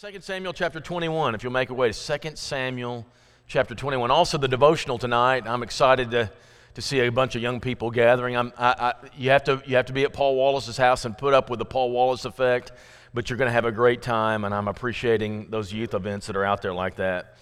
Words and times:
2 0.00 0.20
Samuel 0.20 0.54
chapter 0.54 0.80
21, 0.80 1.34
if 1.34 1.42
you'll 1.42 1.52
make 1.52 1.68
your 1.68 1.76
way 1.76 1.92
to 1.92 2.18
2 2.18 2.30
Samuel 2.34 3.06
chapter 3.46 3.74
21. 3.74 4.10
Also, 4.10 4.38
the 4.38 4.48
devotional 4.48 4.96
tonight. 4.96 5.46
I'm 5.46 5.62
excited 5.62 6.10
to, 6.12 6.30
to 6.72 6.80
see 6.80 7.00
a 7.00 7.10
bunch 7.10 7.36
of 7.36 7.42
young 7.42 7.60
people 7.60 7.90
gathering. 7.90 8.34
I'm, 8.34 8.54
I, 8.56 8.74
I, 8.78 8.94
you, 9.18 9.28
have 9.28 9.44
to, 9.44 9.62
you 9.66 9.76
have 9.76 9.84
to 9.86 9.92
be 9.92 10.04
at 10.04 10.14
Paul 10.14 10.34
Wallace's 10.34 10.78
house 10.78 11.04
and 11.04 11.16
put 11.16 11.34
up 11.34 11.50
with 11.50 11.58
the 11.58 11.66
Paul 11.66 11.90
Wallace 11.90 12.24
effect, 12.24 12.72
but 13.12 13.28
you're 13.28 13.36
going 13.36 13.50
to 13.50 13.52
have 13.52 13.66
a 13.66 13.70
great 13.70 14.00
time, 14.00 14.44
and 14.44 14.54
I'm 14.54 14.66
appreciating 14.66 15.50
those 15.50 15.74
youth 15.74 15.92
events 15.92 16.26
that 16.26 16.36
are 16.36 16.44
out 16.44 16.62
there 16.62 16.72
like 16.72 16.96
that. 16.96 17.36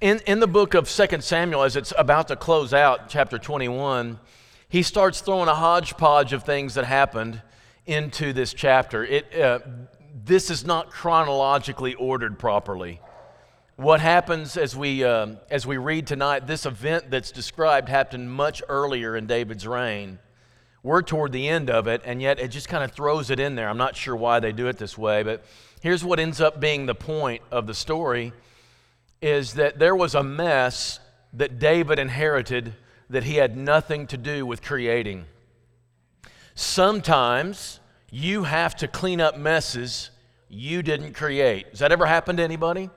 In, 0.00 0.20
in 0.26 0.40
the 0.40 0.48
book 0.48 0.72
of 0.72 0.88
2 0.88 1.20
Samuel, 1.20 1.64
as 1.64 1.76
it's 1.76 1.92
about 1.98 2.28
to 2.28 2.36
close 2.36 2.72
out, 2.72 3.10
chapter 3.10 3.36
21, 3.38 4.18
he 4.70 4.82
starts 4.82 5.20
throwing 5.20 5.50
a 5.50 5.54
hodgepodge 5.54 6.32
of 6.32 6.44
things 6.44 6.74
that 6.74 6.86
happened 6.86 7.42
into 7.84 8.32
this 8.32 8.54
chapter. 8.54 9.04
It, 9.04 9.38
uh, 9.38 9.58
this 10.24 10.50
is 10.50 10.64
not 10.64 10.90
chronologically 10.90 11.94
ordered 11.94 12.38
properly. 12.38 13.00
What 13.76 14.00
happens 14.00 14.56
as 14.56 14.74
we, 14.74 15.04
uh, 15.04 15.36
as 15.50 15.66
we 15.66 15.76
read 15.76 16.06
tonight, 16.06 16.46
this 16.46 16.66
event 16.66 17.10
that's 17.10 17.30
described 17.30 17.88
happened 17.88 18.30
much 18.32 18.62
earlier 18.68 19.16
in 19.16 19.26
David's 19.26 19.66
reign. 19.66 20.18
We're 20.82 21.02
toward 21.02 21.32
the 21.32 21.48
end 21.48 21.70
of 21.70 21.86
it, 21.86 22.02
and 22.04 22.20
yet 22.20 22.38
it 22.38 22.48
just 22.48 22.68
kind 22.68 22.82
of 22.82 22.92
throws 22.92 23.30
it 23.30 23.38
in 23.38 23.54
there. 23.54 23.68
I'm 23.68 23.78
not 23.78 23.96
sure 23.96 24.16
why 24.16 24.40
they 24.40 24.52
do 24.52 24.68
it 24.68 24.78
this 24.78 24.98
way, 24.98 25.22
but 25.22 25.44
here's 25.80 26.04
what 26.04 26.18
ends 26.18 26.40
up 26.40 26.60
being 26.60 26.86
the 26.86 26.94
point 26.94 27.42
of 27.50 27.66
the 27.66 27.74
story 27.74 28.32
is 29.20 29.54
that 29.54 29.78
there 29.78 29.96
was 29.96 30.14
a 30.14 30.22
mess 30.22 31.00
that 31.32 31.58
David 31.58 31.98
inherited 31.98 32.74
that 33.10 33.24
he 33.24 33.36
had 33.36 33.56
nothing 33.56 34.06
to 34.06 34.16
do 34.16 34.46
with 34.46 34.62
creating. 34.62 35.24
Sometimes 36.54 37.80
you 38.10 38.44
have 38.44 38.76
to 38.76 38.88
clean 38.88 39.20
up 39.20 39.36
messes 39.36 40.10
you 40.48 40.82
didn't 40.82 41.12
create. 41.12 41.68
Has 41.70 41.80
that 41.80 41.92
ever 41.92 42.06
happened 42.06 42.38
to 42.38 42.44
anybody? 42.44 42.90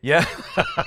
Yeah. 0.00 0.24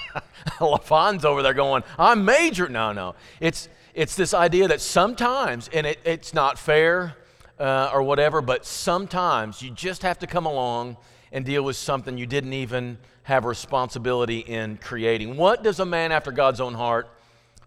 LaFon's 0.61 1.25
over 1.25 1.41
there 1.41 1.53
going, 1.53 1.83
I'm 1.97 2.23
major. 2.23 2.69
No, 2.69 2.93
no. 2.93 3.15
It's, 3.39 3.67
it's 3.95 4.15
this 4.15 4.33
idea 4.33 4.67
that 4.67 4.79
sometimes, 4.79 5.69
and 5.73 5.87
it, 5.87 5.99
it's 6.05 6.33
not 6.33 6.59
fair 6.59 7.15
uh, 7.59 7.89
or 7.91 8.03
whatever, 8.03 8.41
but 8.41 8.65
sometimes 8.65 9.61
you 9.61 9.71
just 9.71 10.03
have 10.03 10.19
to 10.19 10.27
come 10.27 10.45
along 10.45 10.97
and 11.31 11.43
deal 11.43 11.63
with 11.63 11.75
something 11.75 12.17
you 12.17 12.27
didn't 12.27 12.53
even 12.53 12.99
have 13.23 13.43
responsibility 13.43 14.39
in 14.39 14.77
creating. 14.77 15.35
What 15.35 15.63
does 15.63 15.79
a 15.79 15.85
man 15.85 16.11
after 16.11 16.31
God's 16.31 16.61
own 16.61 16.75
heart 16.75 17.09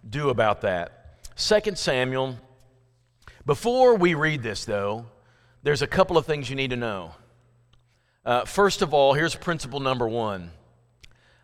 do 0.09 0.31
about 0.31 0.61
that? 0.62 1.27
2 1.37 1.75
Samuel. 1.75 2.37
Before 3.45 3.97
we 3.97 4.15
read 4.15 4.43
this, 4.43 4.65
though, 4.65 5.06
there's 5.62 5.83
a 5.83 5.86
couple 5.86 6.16
of 6.16 6.27
things 6.27 6.48
you 6.48 6.56
need 6.56 6.70
to 6.70 6.77
know. 6.77 7.12
Uh, 8.25 8.44
first 8.44 8.83
of 8.83 8.94
all, 8.94 9.14
here's 9.14 9.34
principle 9.34 9.80
number 9.80 10.08
one. 10.08 10.50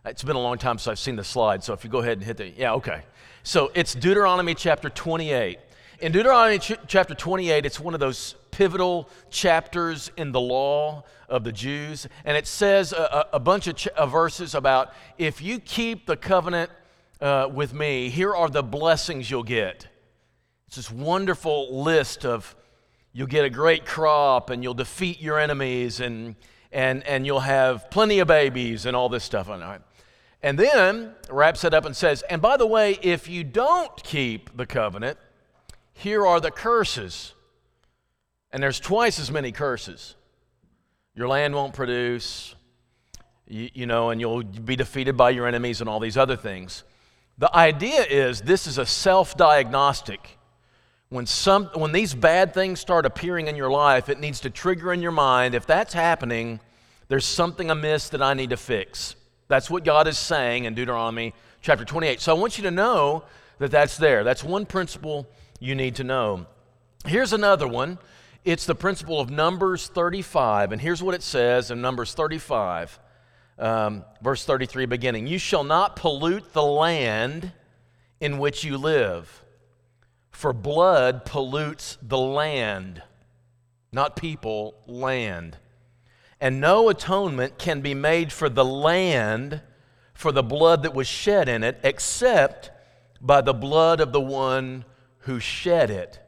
It's 0.04 0.22
been 0.22 0.36
a 0.36 0.40
long 0.40 0.58
time 0.58 0.78
since 0.78 0.88
I've 0.88 0.98
seen 0.98 1.16
the 1.16 1.24
slide, 1.24 1.64
so 1.64 1.72
if 1.72 1.84
you 1.84 1.90
go 1.90 1.98
ahead 1.98 2.18
and 2.18 2.22
hit 2.22 2.36
the, 2.36 2.50
yeah, 2.50 2.74
okay. 2.74 3.02
So 3.42 3.70
it's 3.74 3.94
Deuteronomy 3.94 4.54
chapter 4.54 4.88
28. 4.88 5.58
In 6.00 6.12
Deuteronomy 6.12 6.58
ch- 6.58 6.78
chapter 6.86 7.14
28, 7.14 7.66
it's 7.66 7.80
one 7.80 7.92
of 7.92 8.00
those 8.00 8.36
pivotal 8.50 9.08
chapters 9.30 10.10
in 10.16 10.32
the 10.32 10.40
law 10.40 11.04
of 11.28 11.42
the 11.42 11.52
Jews, 11.52 12.06
and 12.24 12.36
it 12.36 12.46
says 12.46 12.92
a, 12.92 13.26
a 13.32 13.40
bunch 13.40 13.66
of, 13.66 13.76
ch- 13.76 13.88
of, 13.88 14.12
verses 14.12 14.54
about 14.54 14.92
if 15.18 15.42
you 15.42 15.58
keep 15.58 16.06
the 16.06 16.16
covenant 16.16 16.70
uh, 17.20 17.48
with 17.52 17.74
me, 17.74 18.08
here 18.08 18.34
are 18.34 18.48
the 18.48 18.62
blessings 18.62 19.30
you'll 19.30 19.42
get. 19.42 19.88
It's 20.68 20.76
this 20.76 20.90
wonderful 20.90 21.82
list 21.82 22.24
of 22.24 22.54
you'll 23.16 23.26
get 23.26 23.46
a 23.46 23.50
great 23.50 23.86
crop 23.86 24.50
and 24.50 24.62
you'll 24.62 24.74
defeat 24.74 25.22
your 25.22 25.38
enemies 25.38 26.00
and, 26.00 26.36
and, 26.70 27.02
and 27.04 27.24
you'll 27.24 27.40
have 27.40 27.90
plenty 27.90 28.18
of 28.18 28.28
babies 28.28 28.84
and 28.84 28.94
all 28.94 29.08
this 29.08 29.24
stuff. 29.24 29.48
And 30.42 30.58
then 30.58 31.14
wraps 31.30 31.64
it 31.64 31.72
up 31.72 31.86
and 31.86 31.96
says, 31.96 32.22
and 32.28 32.42
by 32.42 32.58
the 32.58 32.66
way, 32.66 32.98
if 33.00 33.26
you 33.26 33.42
don't 33.42 33.96
keep 34.04 34.54
the 34.54 34.66
covenant, 34.66 35.16
here 35.94 36.26
are 36.26 36.40
the 36.40 36.50
curses. 36.50 37.32
And 38.52 38.62
there's 38.62 38.78
twice 38.78 39.18
as 39.18 39.30
many 39.30 39.50
curses. 39.50 40.14
Your 41.14 41.26
land 41.26 41.54
won't 41.54 41.72
produce, 41.72 42.54
you, 43.48 43.70
you 43.72 43.86
know, 43.86 44.10
and 44.10 44.20
you'll 44.20 44.42
be 44.42 44.76
defeated 44.76 45.16
by 45.16 45.30
your 45.30 45.46
enemies 45.46 45.80
and 45.80 45.88
all 45.88 46.00
these 46.00 46.18
other 46.18 46.36
things. 46.36 46.84
The 47.38 47.54
idea 47.56 48.02
is 48.02 48.42
this 48.42 48.66
is 48.66 48.76
a 48.76 48.84
self 48.84 49.38
diagnostic 49.38 50.35
when, 51.08 51.26
some, 51.26 51.66
when 51.74 51.92
these 51.92 52.14
bad 52.14 52.52
things 52.52 52.80
start 52.80 53.06
appearing 53.06 53.46
in 53.46 53.56
your 53.56 53.70
life, 53.70 54.08
it 54.08 54.18
needs 54.18 54.40
to 54.40 54.50
trigger 54.50 54.92
in 54.92 55.00
your 55.00 55.12
mind 55.12 55.54
if 55.54 55.66
that's 55.66 55.94
happening, 55.94 56.60
there's 57.08 57.24
something 57.24 57.70
amiss 57.70 58.08
that 58.08 58.22
I 58.22 58.34
need 58.34 58.50
to 58.50 58.56
fix. 58.56 59.14
That's 59.48 59.70
what 59.70 59.84
God 59.84 60.08
is 60.08 60.18
saying 60.18 60.64
in 60.64 60.74
Deuteronomy 60.74 61.32
chapter 61.60 61.84
28. 61.84 62.20
So 62.20 62.34
I 62.34 62.38
want 62.38 62.58
you 62.58 62.64
to 62.64 62.72
know 62.72 63.24
that 63.58 63.70
that's 63.70 63.96
there. 63.96 64.24
That's 64.24 64.42
one 64.42 64.66
principle 64.66 65.28
you 65.60 65.76
need 65.76 65.94
to 65.96 66.04
know. 66.04 66.46
Here's 67.04 67.32
another 67.32 67.68
one 67.68 67.98
it's 68.44 68.64
the 68.64 68.74
principle 68.74 69.20
of 69.20 69.28
Numbers 69.28 69.88
35. 69.88 70.72
And 70.72 70.80
here's 70.80 71.02
what 71.02 71.14
it 71.14 71.22
says 71.22 71.70
in 71.70 71.80
Numbers 71.80 72.14
35, 72.14 72.98
um, 73.58 74.04
verse 74.22 74.44
33, 74.44 74.86
beginning 74.86 75.26
You 75.28 75.38
shall 75.38 75.64
not 75.64 75.96
pollute 75.96 76.52
the 76.52 76.62
land 76.62 77.52
in 78.20 78.38
which 78.38 78.64
you 78.64 78.76
live 78.76 79.44
for 80.36 80.52
blood 80.52 81.24
pollutes 81.24 81.96
the 82.02 82.18
land, 82.18 83.02
not 83.90 84.16
people, 84.16 84.74
land. 84.86 85.56
And 86.38 86.60
no 86.60 86.90
atonement 86.90 87.56
can 87.56 87.80
be 87.80 87.94
made 87.94 88.30
for 88.30 88.50
the 88.50 88.64
land 88.64 89.62
for 90.12 90.32
the 90.32 90.42
blood 90.42 90.82
that 90.82 90.94
was 90.94 91.06
shed 91.06 91.48
in 91.48 91.64
it, 91.64 91.80
except 91.82 92.70
by 93.18 93.40
the 93.40 93.54
blood 93.54 93.98
of 93.98 94.12
the 94.12 94.20
one 94.20 94.84
who 95.20 95.40
shed 95.40 95.90
it. 95.90 96.20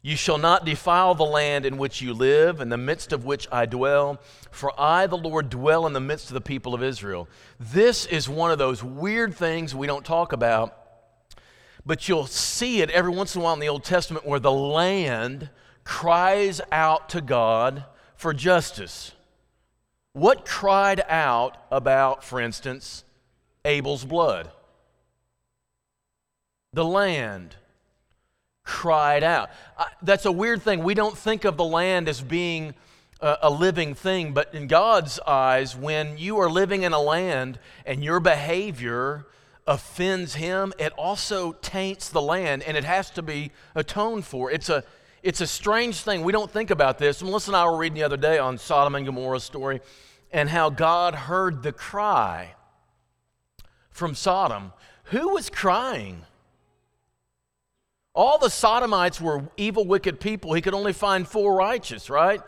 You 0.00 0.16
shall 0.16 0.38
not 0.38 0.64
defile 0.64 1.14
the 1.14 1.24
land 1.24 1.66
in 1.66 1.76
which 1.76 2.00
you 2.00 2.14
live, 2.14 2.62
in 2.62 2.70
the 2.70 2.78
midst 2.78 3.12
of 3.12 3.26
which 3.26 3.46
I 3.52 3.66
dwell, 3.66 4.22
for 4.50 4.72
I, 4.80 5.06
the 5.06 5.18
Lord, 5.18 5.50
dwell 5.50 5.86
in 5.86 5.92
the 5.92 6.00
midst 6.00 6.28
of 6.28 6.34
the 6.34 6.40
people 6.40 6.72
of 6.72 6.82
Israel. 6.82 7.28
This 7.60 8.06
is 8.06 8.26
one 8.26 8.50
of 8.50 8.58
those 8.58 8.82
weird 8.82 9.34
things 9.34 9.74
we 9.74 9.86
don't 9.86 10.04
talk 10.04 10.32
about 10.32 10.83
but 11.86 12.08
you'll 12.08 12.26
see 12.26 12.80
it 12.80 12.90
every 12.90 13.12
once 13.12 13.34
in 13.34 13.40
a 13.40 13.44
while 13.44 13.54
in 13.54 13.60
the 13.60 13.68
Old 13.68 13.84
Testament 13.84 14.26
where 14.26 14.40
the 14.40 14.52
land 14.52 15.50
cries 15.84 16.60
out 16.72 17.08
to 17.10 17.20
God 17.20 17.84
for 18.16 18.32
justice. 18.32 19.12
What 20.12 20.46
cried 20.46 21.02
out 21.08 21.58
about, 21.70 22.24
for 22.24 22.40
instance, 22.40 23.04
Abel's 23.64 24.04
blood? 24.04 24.50
The 26.72 26.84
land 26.84 27.56
cried 28.64 29.22
out. 29.22 29.50
that's 30.02 30.24
a 30.24 30.32
weird 30.32 30.62
thing. 30.62 30.82
We 30.82 30.94
don't 30.94 31.16
think 31.16 31.44
of 31.44 31.56
the 31.56 31.64
land 31.64 32.08
as 32.08 32.20
being 32.22 32.74
a, 33.20 33.36
a 33.42 33.50
living 33.50 33.94
thing, 33.94 34.32
but 34.32 34.54
in 34.54 34.68
God's 34.68 35.20
eyes, 35.20 35.76
when 35.76 36.16
you 36.16 36.38
are 36.38 36.48
living 36.48 36.82
in 36.82 36.92
a 36.92 37.00
land 37.00 37.58
and 37.84 38.02
your 38.02 38.20
behavior 38.20 39.26
offends 39.66 40.34
him, 40.34 40.72
it 40.78 40.92
also 40.92 41.52
taints 41.52 42.08
the 42.08 42.20
land 42.20 42.62
and 42.62 42.76
it 42.76 42.84
has 42.84 43.10
to 43.10 43.22
be 43.22 43.50
atoned 43.74 44.24
for. 44.24 44.50
It's 44.50 44.68
a, 44.68 44.84
it's 45.22 45.40
a 45.40 45.46
strange 45.46 45.96
thing. 46.00 46.22
We 46.22 46.32
don't 46.32 46.50
think 46.50 46.70
about 46.70 46.98
this. 46.98 47.22
Melissa 47.22 47.50
and 47.50 47.56
I 47.56 47.64
were 47.64 47.76
reading 47.76 47.96
the 47.96 48.02
other 48.02 48.16
day 48.16 48.38
on 48.38 48.58
Sodom 48.58 48.94
and 48.94 49.06
Gomorrah's 49.06 49.44
story 49.44 49.80
and 50.32 50.50
how 50.50 50.68
God 50.68 51.14
heard 51.14 51.62
the 51.62 51.72
cry 51.72 52.54
from 53.90 54.14
Sodom. 54.14 54.72
Who 55.04 55.30
was 55.30 55.48
crying? 55.48 56.24
All 58.14 58.38
the 58.38 58.50
Sodomites 58.50 59.20
were 59.20 59.44
evil, 59.56 59.86
wicked 59.86 60.20
people. 60.20 60.52
He 60.52 60.60
could 60.60 60.74
only 60.74 60.92
find 60.92 61.26
four 61.26 61.54
righteous, 61.54 62.10
right? 62.10 62.40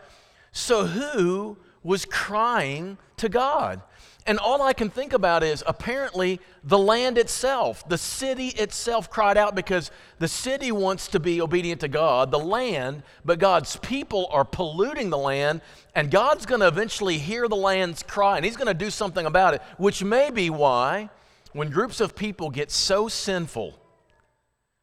So 0.51 0.85
who 0.85 1.57
was 1.83 2.05
crying 2.05 2.97
to 3.17 3.29
God? 3.29 3.81
And 4.27 4.39
all 4.39 4.61
I 4.61 4.73
can 4.73 4.89
think 4.89 5.13
about 5.13 5.41
is 5.41 5.63
apparently 5.65 6.41
the 6.61 6.77
land 6.77 7.17
itself, 7.17 7.87
the 7.87 7.97
city 7.97 8.49
itself 8.49 9.09
cried 9.09 9.37
out 9.37 9.55
because 9.55 9.89
the 10.19 10.27
city 10.27 10.69
wants 10.69 11.07
to 11.09 11.19
be 11.21 11.41
obedient 11.41 11.79
to 11.79 11.87
God, 11.87 12.29
the 12.29 12.37
land, 12.37 13.03
but 13.23 13.39
God's 13.39 13.77
people 13.77 14.27
are 14.29 14.43
polluting 14.43 15.09
the 15.09 15.17
land, 15.17 15.61
and 15.95 16.11
God's 16.11 16.45
going 16.45 16.59
to 16.59 16.67
eventually 16.67 17.17
hear 17.17 17.47
the 17.47 17.55
land's 17.55 18.03
cry, 18.03 18.35
and 18.35 18.43
He's 18.43 18.57
going 18.57 18.67
to 18.67 18.73
do 18.73 18.89
something 18.89 19.25
about 19.25 19.53
it, 19.53 19.61
which 19.77 20.03
may 20.03 20.29
be 20.29 20.49
why 20.49 21.09
when 21.53 21.69
groups 21.69 22.01
of 22.01 22.13
people 22.13 22.49
get 22.49 22.69
so 22.69 23.07
sinful 23.07 23.79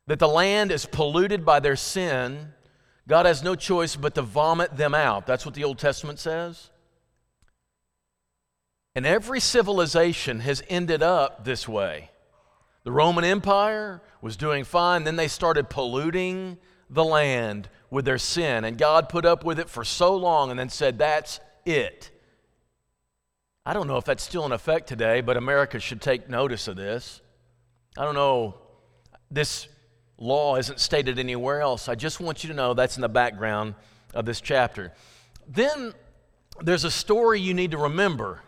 that 0.06 0.18
the 0.18 0.28
land 0.28 0.72
is 0.72 0.86
polluted 0.86 1.44
by 1.44 1.60
their 1.60 1.76
sin, 1.76 2.54
God 3.06 3.26
has 3.26 3.42
no 3.42 3.54
choice 3.54 3.94
but 3.94 4.14
to 4.14 4.22
vomit 4.22 4.78
them 4.78 4.94
out. 4.94 5.26
That's 5.26 5.44
what 5.44 5.54
the 5.54 5.64
Old 5.64 5.78
Testament 5.78 6.18
says. 6.18 6.70
And 8.94 9.04
every 9.06 9.40
civilization 9.40 10.40
has 10.40 10.62
ended 10.68 11.02
up 11.02 11.44
this 11.44 11.68
way. 11.68 12.10
The 12.84 12.92
Roman 12.92 13.24
Empire 13.24 14.02
was 14.20 14.36
doing 14.36 14.64
fine, 14.64 15.04
then 15.04 15.16
they 15.16 15.28
started 15.28 15.68
polluting 15.68 16.58
the 16.90 17.04
land 17.04 17.68
with 17.90 18.04
their 18.04 18.18
sin, 18.18 18.64
and 18.64 18.76
God 18.78 19.08
put 19.08 19.24
up 19.24 19.44
with 19.44 19.58
it 19.58 19.68
for 19.68 19.84
so 19.84 20.14
long 20.16 20.50
and 20.50 20.58
then 20.58 20.68
said, 20.68 20.98
That's 20.98 21.40
it. 21.64 22.10
I 23.66 23.72
don't 23.72 23.86
know 23.86 23.96
if 23.96 24.04
that's 24.04 24.22
still 24.22 24.44
in 24.44 24.52
effect 24.52 24.86
today, 24.86 25.22
but 25.22 25.36
America 25.36 25.80
should 25.80 26.02
take 26.02 26.28
notice 26.28 26.68
of 26.68 26.76
this. 26.76 27.22
I 27.96 28.04
don't 28.04 28.14
know. 28.14 28.56
This 29.30 29.68
law 30.18 30.56
isn't 30.56 30.78
stated 30.78 31.18
anywhere 31.18 31.62
else. 31.62 31.88
I 31.88 31.94
just 31.94 32.20
want 32.20 32.44
you 32.44 32.48
to 32.48 32.54
know 32.54 32.74
that's 32.74 32.96
in 32.96 33.00
the 33.00 33.08
background 33.08 33.74
of 34.12 34.26
this 34.26 34.40
chapter. 34.42 34.92
Then 35.48 35.94
there's 36.60 36.84
a 36.84 36.90
story 36.90 37.40
you 37.40 37.54
need 37.54 37.70
to 37.70 37.78
remember 37.78 38.42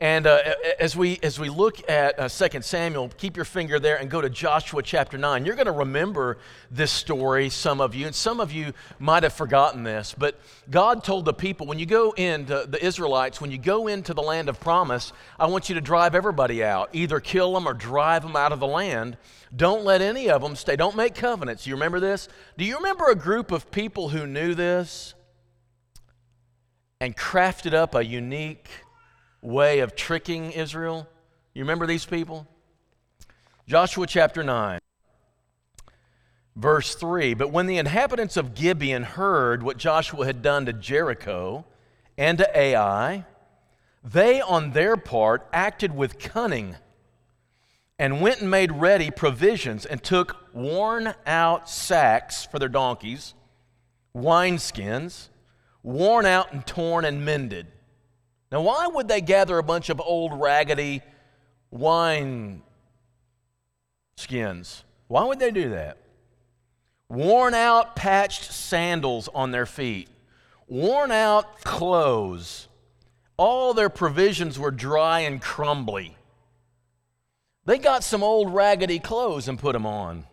and 0.00 0.28
uh, 0.28 0.38
as, 0.78 0.94
we, 0.94 1.18
as 1.24 1.40
we 1.40 1.48
look 1.48 1.90
at 1.90 2.20
uh, 2.20 2.28
2 2.28 2.62
Samuel, 2.62 3.10
keep 3.16 3.34
your 3.34 3.44
finger 3.44 3.80
there 3.80 3.96
and 3.96 4.08
go 4.08 4.20
to 4.20 4.30
Joshua 4.30 4.80
chapter 4.80 5.18
9. 5.18 5.44
You're 5.44 5.56
going 5.56 5.66
to 5.66 5.72
remember 5.72 6.38
this 6.70 6.92
story, 6.92 7.48
some 7.48 7.80
of 7.80 7.96
you, 7.96 8.06
and 8.06 8.14
some 8.14 8.38
of 8.38 8.52
you 8.52 8.72
might 9.00 9.24
have 9.24 9.32
forgotten 9.32 9.82
this. 9.82 10.14
But 10.16 10.38
God 10.70 11.02
told 11.02 11.24
the 11.24 11.34
people, 11.34 11.66
when 11.66 11.80
you 11.80 11.86
go 11.86 12.12
into 12.12 12.64
the 12.68 12.84
Israelites, 12.84 13.40
when 13.40 13.50
you 13.50 13.58
go 13.58 13.88
into 13.88 14.14
the 14.14 14.22
land 14.22 14.48
of 14.48 14.60
promise, 14.60 15.12
I 15.36 15.46
want 15.46 15.68
you 15.68 15.74
to 15.74 15.80
drive 15.80 16.14
everybody 16.14 16.62
out. 16.62 16.90
Either 16.92 17.18
kill 17.18 17.52
them 17.52 17.66
or 17.66 17.74
drive 17.74 18.22
them 18.22 18.36
out 18.36 18.52
of 18.52 18.60
the 18.60 18.68
land. 18.68 19.16
Don't 19.56 19.84
let 19.84 20.00
any 20.00 20.30
of 20.30 20.42
them 20.42 20.54
stay. 20.54 20.76
Don't 20.76 20.94
make 20.94 21.16
covenants. 21.16 21.66
You 21.66 21.74
remember 21.74 21.98
this? 21.98 22.28
Do 22.56 22.64
you 22.64 22.76
remember 22.76 23.06
a 23.06 23.16
group 23.16 23.50
of 23.50 23.72
people 23.72 24.10
who 24.10 24.28
knew 24.28 24.54
this 24.54 25.14
and 27.00 27.16
crafted 27.16 27.74
up 27.74 27.96
a 27.96 28.04
unique 28.04 28.68
way 29.42 29.80
of 29.80 29.94
tricking 29.94 30.52
Israel. 30.52 31.08
You 31.54 31.62
remember 31.62 31.86
these 31.86 32.04
people? 32.04 32.46
Joshua 33.66 34.06
chapter 34.06 34.42
9, 34.42 34.80
verse 36.56 36.94
3. 36.94 37.34
But 37.34 37.52
when 37.52 37.66
the 37.66 37.78
inhabitants 37.78 38.36
of 38.36 38.54
Gibeon 38.54 39.02
heard 39.02 39.62
what 39.62 39.76
Joshua 39.76 40.24
had 40.24 40.42
done 40.42 40.66
to 40.66 40.72
Jericho 40.72 41.66
and 42.16 42.38
to 42.38 42.58
Ai, 42.58 43.26
they 44.02 44.40
on 44.40 44.70
their 44.70 44.96
part 44.96 45.46
acted 45.52 45.94
with 45.94 46.18
cunning 46.18 46.76
and 47.98 48.20
went 48.20 48.40
and 48.40 48.50
made 48.50 48.72
ready 48.72 49.10
provisions 49.10 49.84
and 49.84 50.02
took 50.02 50.36
worn 50.54 51.14
out 51.26 51.68
sacks 51.68 52.46
for 52.46 52.58
their 52.58 52.68
donkeys, 52.68 53.34
wineskins, 54.16 55.28
worn 55.82 56.24
out 56.24 56.52
and 56.52 56.66
torn 56.66 57.04
and 57.04 57.24
mended 57.24 57.66
now, 58.50 58.62
why 58.62 58.86
would 58.86 59.08
they 59.08 59.20
gather 59.20 59.58
a 59.58 59.62
bunch 59.62 59.90
of 59.90 60.00
old, 60.00 60.40
raggedy 60.40 61.02
wine 61.70 62.62
skins? 64.16 64.84
Why 65.08 65.24
would 65.24 65.38
they 65.38 65.50
do 65.50 65.70
that? 65.70 65.98
Worn 67.10 67.54
out, 67.54 67.94
patched 67.94 68.44
sandals 68.44 69.28
on 69.34 69.50
their 69.50 69.66
feet, 69.66 70.08
worn 70.66 71.10
out 71.10 71.62
clothes. 71.62 72.68
All 73.36 73.72
their 73.74 73.90
provisions 73.90 74.58
were 74.58 74.70
dry 74.70 75.20
and 75.20 75.40
crumbly. 75.40 76.16
They 77.66 77.78
got 77.78 78.02
some 78.02 78.22
old, 78.22 78.52
raggedy 78.52 78.98
clothes 78.98 79.46
and 79.46 79.58
put 79.58 79.74
them 79.74 79.86
on. 79.86 80.24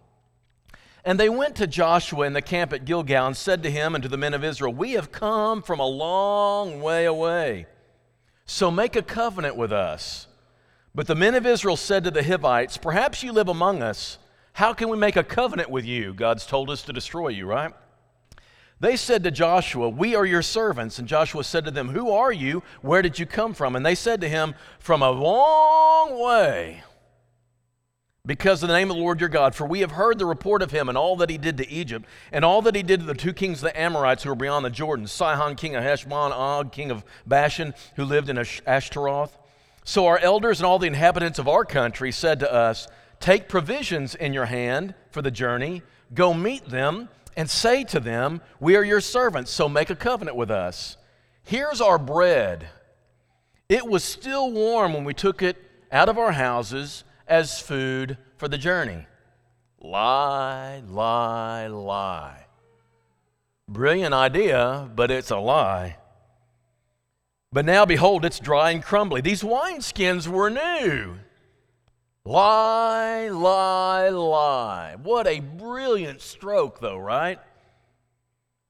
And 1.04 1.20
they 1.20 1.30
went 1.30 1.56
to 1.58 1.68
Joshua 1.68 2.26
in 2.26 2.34
the 2.34 2.42
camp 2.42 2.74
at 2.74 2.86
Gilgal 2.86 3.28
and 3.28 3.38
said 3.38 3.62
to 3.64 3.70
him 3.70 3.94
and 3.94 4.02
to 4.02 4.10
the 4.10 4.18
men 4.18 4.34
of 4.34 4.44
Israel, 4.44 4.74
We 4.74 4.94
have 4.94 5.12
come 5.12 5.62
from 5.62 5.80
a 5.80 5.86
long 5.86 6.82
way 6.82 7.06
away 7.06 7.68
so 8.46 8.70
make 8.70 8.96
a 8.96 9.02
covenant 9.02 9.56
with 9.56 9.72
us. 9.72 10.28
But 10.94 11.08
the 11.08 11.16
men 11.16 11.36
of 11.36 11.46
Israel 11.46 11.78
said 11.78 12.04
to 12.04 12.12
the 12.12 12.24
Hivites, 12.24 12.78
Perhaps 12.78 13.24
you 13.24 13.32
live 13.32 13.50
among 13.50 13.84
us. 13.84 14.18
How 14.54 14.74
can 14.74 14.88
we 14.88 14.98
make 14.98 15.18
a 15.18 15.24
covenant 15.24 15.70
with 15.70 15.84
you? 15.84 16.14
God's 16.14 16.46
told 16.46 16.70
us 16.70 16.82
to 16.84 16.94
destroy 16.94 17.30
you, 17.30 17.46
right? 17.46 17.74
They 18.80 18.96
said 18.96 19.24
to 19.24 19.32
Joshua, 19.32 19.90
We 19.90 20.16
are 20.16 20.26
your 20.26 20.42
servants. 20.42 21.00
And 21.00 21.08
Joshua 21.08 21.44
said 21.44 21.66
to 21.66 21.72
them, 21.72 21.90
Who 21.90 22.12
are 22.12 22.32
you? 22.32 22.64
Where 22.82 23.02
did 23.02 23.20
you 23.20 23.26
come 23.26 23.54
from? 23.54 23.76
And 23.76 23.86
they 23.86 23.96
said 23.96 24.22
to 24.22 24.30
him, 24.30 24.56
From 24.80 25.02
a 25.02 25.12
long 25.12 26.20
way 26.20 26.84
because 28.26 28.64
of 28.64 28.70
the 28.70 28.76
name 28.76 28.90
of 28.90 28.98
the 28.98 29.02
Lord 29.02 29.20
your 29.20 29.30
God. 29.30 29.56
For 29.56 29.66
we 29.66 29.82
have 29.82 29.92
heard 29.92 30.18
the 30.20 30.26
report 30.26 30.62
of 30.62 30.72
him 30.72 30.90
and 30.90 30.98
all 30.98 31.16
that 31.18 31.30
he 31.30 31.38
did 31.38 31.58
to 31.58 31.70
Egypt, 31.70 32.06
and 32.32 32.44
all 32.44 32.62
that 32.64 32.76
he 32.76 32.84
did 32.84 33.02
to 33.02 33.06
the 33.06 33.14
two 33.14 33.34
kings 33.34 33.60
of 33.60 33.66
the 33.66 33.80
Amorites 33.80 34.24
who 34.24 34.30
were 34.30 34.36
beyond 34.36 34.66
the 34.66 34.70
Jordan 34.70 35.08
Sihon, 35.08 35.56
king 35.56 35.76
of 35.76 35.84
Heshbon, 35.84 36.32
Og, 36.32 36.72
king 36.72 36.92
of 36.92 37.04
Bashan, 37.26 37.74
who 37.96 38.06
lived 38.06 38.30
in 38.30 38.38
Ashtaroth. 38.38 39.38
So 39.84 40.08
our 40.08 40.18
elders 40.18 40.60
and 40.60 40.66
all 40.66 40.80
the 40.80 40.88
inhabitants 40.88 41.38
of 41.38 41.48
our 41.48 41.64
country 41.64 42.12
said 42.12 42.40
to 42.40 42.52
us, 42.52 42.88
Take 43.20 43.48
provisions 43.48 44.16
in 44.16 44.34
your 44.34 44.46
hand 44.46 44.96
for 45.12 45.22
the 45.22 45.32
journey, 45.32 45.84
go 46.14 46.34
meet 46.34 46.70
them, 46.70 47.10
and 47.38 47.50
say 47.50 47.84
to 47.86 48.00
them, 48.00 48.42
We 48.60 48.76
are 48.76 48.84
your 48.84 49.02
servants, 49.02 49.52
so 49.52 49.70
make 49.70 49.90
a 49.90 49.96
covenant 49.96 50.38
with 50.38 50.50
us. 50.50 50.98
Here's 51.44 51.82
our 51.82 52.00
bread. 52.00 52.68
It 53.70 53.86
was 53.86 54.04
still 54.04 54.52
warm 54.52 54.94
when 54.94 55.04
we 55.04 55.14
took 55.14 55.42
it 55.42 55.58
out 55.92 56.10
of 56.10 56.18
our 56.18 56.32
houses 56.32 57.04
as 57.28 57.60
food 57.60 58.18
for 58.38 58.48
the 58.48 58.58
journey. 58.58 59.06
Lie, 59.80 60.82
lie, 60.88 61.68
lie. 61.68 62.46
Brilliant 63.68 64.14
idea, 64.14 64.90
but 64.96 65.12
it's 65.12 65.32
a 65.32 65.38
lie. 65.38 65.98
But 67.52 67.66
now 67.66 67.86
behold, 67.86 68.26
it's 68.26 68.40
dry 68.40 68.72
and 68.72 68.84
crumbly. 68.84 69.22
These 69.22 69.44
wineskins 69.44 70.28
were 70.28 70.50
new. 70.50 71.16
Lie, 72.26 73.30
lie, 73.30 74.10
lie. 74.10 74.96
What 75.02 75.28
a 75.28 75.40
brilliant 75.40 76.22
stroke, 76.22 76.80
though, 76.80 76.98
right? 76.98 77.40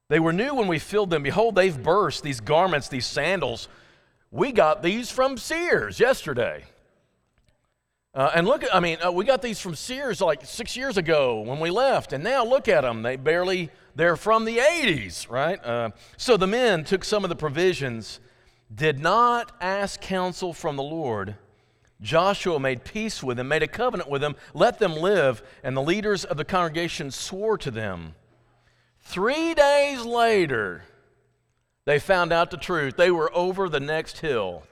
They 0.09 0.19
were 0.19 0.33
new 0.33 0.53
when 0.55 0.67
we 0.67 0.79
filled 0.79 1.09
them. 1.09 1.23
Behold, 1.23 1.55
they've 1.55 1.81
burst, 1.81 2.21
these 2.21 2.41
garments, 2.41 2.89
these 2.89 3.05
sandals. 3.05 3.67
We 4.29 4.51
got 4.51 4.83
these 4.83 5.09
from 5.09 5.37
Sears 5.37 5.99
yesterday. 5.99 6.65
Uh, 8.15 8.31
and 8.33 8.47
look, 8.47 8.63
I 8.73 8.79
mean, 8.79 8.97
uh, 9.05 9.11
we 9.11 9.25
got 9.25 9.41
these 9.41 9.59
from 9.59 9.75
Sears 9.75 10.21
like 10.21 10.45
six 10.45 10.77
years 10.77 10.95
ago 10.95 11.41
when 11.41 11.59
we 11.59 11.69
left, 11.69 12.13
and 12.13 12.23
now 12.23 12.45
look 12.45 12.69
at 12.69 12.81
them. 12.81 13.01
They 13.01 13.17
barely, 13.17 13.69
they're 13.93 14.15
from 14.15 14.45
the 14.45 14.59
80s, 14.59 15.29
right? 15.29 15.63
Uh, 15.63 15.89
so 16.15 16.37
the 16.37 16.47
men 16.47 16.85
took 16.85 17.03
some 17.03 17.25
of 17.25 17.29
the 17.29 17.35
provisions, 17.35 18.21
did 18.73 18.99
not 18.99 19.51
ask 19.59 19.99
counsel 19.99 20.53
from 20.53 20.77
the 20.77 20.83
Lord. 20.83 21.35
Joshua 21.99 22.57
made 22.57 22.85
peace 22.85 23.21
with 23.21 23.35
them, 23.35 23.49
made 23.49 23.63
a 23.63 23.67
covenant 23.67 24.09
with 24.09 24.21
them, 24.21 24.37
let 24.53 24.79
them 24.79 24.95
live, 24.95 25.43
and 25.61 25.75
the 25.75 25.81
leaders 25.81 26.23
of 26.23 26.37
the 26.37 26.45
congregation 26.45 27.11
swore 27.11 27.57
to 27.57 27.69
them. 27.69 28.15
Three 29.01 29.53
days 29.53 30.05
later, 30.05 30.83
they 31.83 31.99
found 31.99 32.31
out 32.31 32.49
the 32.49 32.57
truth. 32.57 32.95
They 32.95 33.11
were 33.11 33.35
over 33.35 33.67
the 33.67 33.81
next 33.81 34.19
hill. 34.19 34.63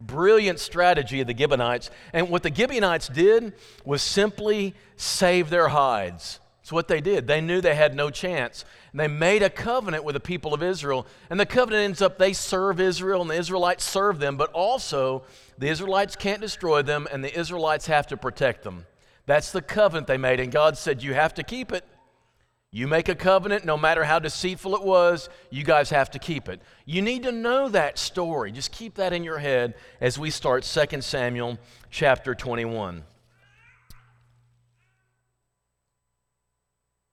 Brilliant 0.00 0.60
strategy 0.60 1.20
of 1.20 1.26
the 1.26 1.36
Gibeonites. 1.36 1.90
And 2.12 2.30
what 2.30 2.42
the 2.42 2.54
Gibeonites 2.54 3.08
did 3.08 3.52
was 3.84 4.02
simply 4.02 4.74
save 4.96 5.50
their 5.50 5.68
hides. 5.68 6.40
It's 6.62 6.72
what 6.72 6.86
they 6.86 7.00
did. 7.00 7.26
They 7.26 7.40
knew 7.40 7.60
they 7.60 7.74
had 7.74 7.94
no 7.94 8.10
chance. 8.10 8.64
And 8.92 9.00
they 9.00 9.08
made 9.08 9.42
a 9.42 9.48
covenant 9.48 10.04
with 10.04 10.12
the 10.12 10.20
people 10.20 10.52
of 10.52 10.62
Israel. 10.62 11.06
And 11.30 11.40
the 11.40 11.46
covenant 11.46 11.84
ends 11.84 12.02
up 12.02 12.18
they 12.18 12.32
serve 12.34 12.78
Israel 12.78 13.22
and 13.22 13.30
the 13.30 13.38
Israelites 13.38 13.84
serve 13.84 14.18
them, 14.20 14.36
but 14.36 14.52
also 14.52 15.24
the 15.56 15.68
Israelites 15.68 16.14
can't 16.14 16.40
destroy 16.40 16.82
them 16.82 17.08
and 17.10 17.24
the 17.24 17.36
Israelites 17.36 17.86
have 17.86 18.06
to 18.08 18.16
protect 18.16 18.64
them. 18.64 18.84
That's 19.24 19.50
the 19.50 19.62
covenant 19.62 20.06
they 20.06 20.18
made. 20.18 20.40
And 20.40 20.52
God 20.52 20.76
said, 20.76 21.02
You 21.02 21.14
have 21.14 21.34
to 21.34 21.42
keep 21.42 21.72
it. 21.72 21.84
You 22.70 22.86
make 22.86 23.08
a 23.08 23.14
covenant, 23.14 23.64
no 23.64 23.78
matter 23.78 24.04
how 24.04 24.18
deceitful 24.18 24.74
it 24.74 24.82
was, 24.82 25.30
you 25.48 25.64
guys 25.64 25.88
have 25.88 26.10
to 26.10 26.18
keep 26.18 26.50
it. 26.50 26.60
You 26.84 27.00
need 27.00 27.22
to 27.22 27.32
know 27.32 27.70
that 27.70 27.98
story. 27.98 28.52
Just 28.52 28.72
keep 28.72 28.96
that 28.96 29.14
in 29.14 29.24
your 29.24 29.38
head 29.38 29.74
as 30.00 30.18
we 30.18 30.28
start 30.30 30.64
2 30.64 31.00
Samuel 31.00 31.58
chapter 31.90 32.34
21. 32.34 33.04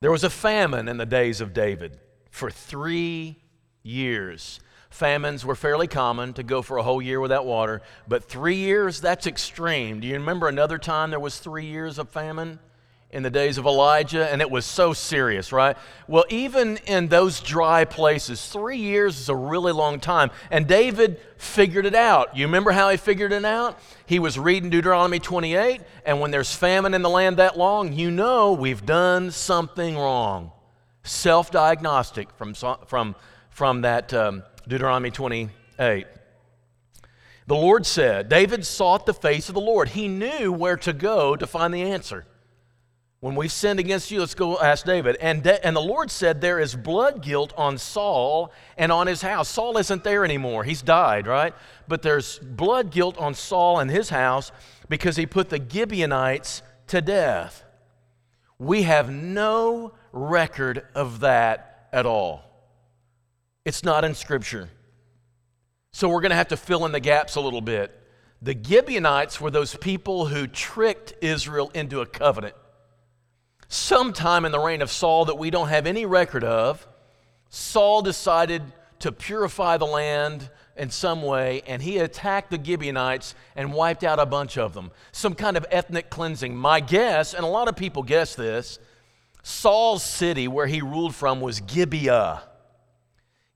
There 0.02 0.12
was 0.12 0.26
a 0.26 0.30
famine 0.30 0.90
in 0.90 0.98
the 0.98 1.06
days 1.06 1.40
of 1.40 1.54
David 1.54 2.00
for 2.30 2.52
three 2.52 3.38
years. 3.82 4.60
Famines 4.90 5.46
were 5.46 5.56
fairly 5.56 5.88
common 5.88 6.34
to 6.34 6.44
go 6.44 6.62
for 6.62 6.78
a 6.78 6.84
whole 6.84 7.02
year 7.02 7.22
without 7.22 7.46
water, 7.46 7.82
but 8.10 8.26
three 8.26 8.56
years, 8.56 9.00
that's 9.00 9.26
extreme. 9.26 10.02
Do 10.02 10.08
you 10.08 10.16
remember 10.16 10.50
another 10.50 10.78
time 10.78 11.12
there 11.12 11.20
was 11.20 11.40
three 11.40 11.66
years 11.66 11.98
of 11.98 12.10
famine? 12.10 12.60
In 13.12 13.24
the 13.24 13.30
days 13.30 13.58
of 13.58 13.66
Elijah, 13.66 14.30
and 14.30 14.42
it 14.42 14.52
was 14.52 14.66
so 14.66 14.92
serious, 14.92 15.54
right? 15.54 15.78
Well, 16.08 16.26
even 16.30 16.78
in 16.86 17.08
those 17.08 17.40
dry 17.40 17.86
places, 17.86 18.46
three 18.46 18.78
years 18.78 19.20
is 19.20 19.30
a 19.30 19.36
really 19.36 19.72
long 19.72 20.00
time. 20.00 20.32
And 20.52 20.68
David 20.68 21.22
figured 21.38 21.86
it 21.86 21.96
out. 21.96 22.36
You 22.36 22.46
remember 22.46 22.72
how 22.72 22.90
he 22.90 22.98
figured 22.98 23.32
it 23.32 23.46
out? 23.46 23.80
He 24.06 24.20
was 24.20 24.38
reading 24.38 24.70
Deuteronomy 24.70 25.20
28, 25.20 25.82
and 26.06 26.20
when 26.20 26.32
there's 26.32 26.54
famine 26.54 26.94
in 26.94 27.04
the 27.04 27.10
land 27.10 27.38
that 27.38 27.58
long, 27.58 27.94
you 27.94 28.12
know 28.12 28.54
we've 28.54 28.86
done 28.86 29.32
something 29.32 29.98
wrong. 29.98 30.52
Self 31.04 31.52
diagnostic 31.52 32.30
from, 32.32 32.54
from, 32.54 33.16
from 33.50 33.82
that 33.82 34.14
um, 34.14 34.44
Deuteronomy 34.68 35.12
28. 35.12 36.08
The 37.48 37.56
Lord 37.56 37.86
said, 37.86 38.28
David 38.28 38.66
sought 38.66 39.06
the 39.06 39.14
face 39.14 39.48
of 39.50 39.56
the 39.56 39.62
Lord. 39.62 39.90
He 39.90 40.08
knew 40.08 40.52
where 40.52 40.78
to 40.78 40.92
go 40.92 41.36
to 41.36 41.46
find 41.46 41.74
the 41.74 41.84
answer. 41.84 42.26
When 43.26 43.34
we've 43.34 43.52
sinned 43.52 43.80
against 43.80 44.12
you, 44.12 44.20
let's 44.20 44.36
go 44.36 44.60
ask 44.60 44.86
David. 44.86 45.18
And, 45.20 45.48
and 45.48 45.76
the 45.76 45.82
Lord 45.82 46.12
said, 46.12 46.42
There 46.42 46.60
is 46.60 46.76
blood 46.76 47.24
guilt 47.24 47.54
on 47.58 47.80
Saul 47.80 48.54
and 48.78 48.92
on 48.92 49.08
his 49.08 49.24
house. 49.24 49.50
Saul 49.50 49.80
isn't 49.80 50.04
there 50.04 50.24
anymore. 50.24 50.64
He's 50.64 50.84
died, 50.84 51.26
right? 51.26 51.56
But 51.88 52.04
there's 52.04 52.38
blood 52.38 52.92
guilt 52.92 53.18
on 53.18 53.34
Saul 53.34 53.80
and 53.80 53.90
his 53.90 54.10
house 54.10 54.52
because 54.90 55.16
he 55.16 55.26
put 55.26 55.50
the 55.50 55.58
Gibeonites 55.58 56.62
to 56.86 57.02
death. 57.02 57.64
We 58.60 58.84
have 58.84 59.10
no 59.10 59.94
record 60.12 60.84
of 60.94 61.22
that 61.22 61.88
at 61.92 62.06
all. 62.06 62.44
It's 63.66 63.84
not 63.84 64.06
in 64.06 64.14
Scripture. 64.14 64.70
So 65.94 66.10
we're 66.10 66.22
going 66.22 66.30
to 66.30 66.36
have 66.36 66.50
to 66.50 66.58
fill 66.58 66.86
in 66.86 66.92
the 66.92 67.00
gaps 67.00 67.38
a 67.38 67.42
little 67.42 67.62
bit. 67.62 68.00
The 68.44 68.56
Gibeonites 68.56 69.42
were 69.42 69.50
those 69.50 69.76
people 69.76 70.28
who 70.28 70.46
tricked 70.46 71.16
Israel 71.24 71.72
into 71.74 72.02
a 72.02 72.06
covenant 72.06 72.54
sometime 73.76 74.46
in 74.46 74.52
the 74.52 74.60
reign 74.60 74.82
of 74.82 74.92
Saul 74.92 75.26
that 75.26 75.38
we 75.38 75.50
don't 75.50 75.68
have 75.68 75.86
any 75.86 76.06
record 76.06 76.44
of, 76.44 76.88
Saul 77.50 78.02
decided 78.02 78.64
to 79.00 79.12
purify 79.12 79.78
the 79.78 79.86
land 79.86 80.50
in 80.76 80.90
some 80.90 81.22
way, 81.22 81.62
and 81.68 81.82
he 81.82 82.00
attacked 82.00 82.50
the 82.50 82.62
Gibeonites 82.62 83.36
and 83.56 83.74
wiped 83.74 84.04
out 84.04 84.20
a 84.20 84.26
bunch 84.26 84.58
of 84.58 84.74
them. 84.74 84.92
Some 85.12 85.34
kind 85.34 85.56
of 85.56 85.66
ethnic 85.72 86.10
cleansing. 86.10 86.56
My 86.56 86.80
guess, 86.80 87.34
and 87.34 87.44
a 87.44 87.48
lot 87.48 87.68
of 87.68 87.76
people 87.76 88.04
guess 88.04 88.36
this, 88.36 88.80
Saul's 89.44 90.04
city 90.04 90.48
where 90.48 90.68
he 90.68 90.82
ruled 90.82 91.16
from 91.16 91.40
was 91.40 91.62
Gibeah. 91.62 92.44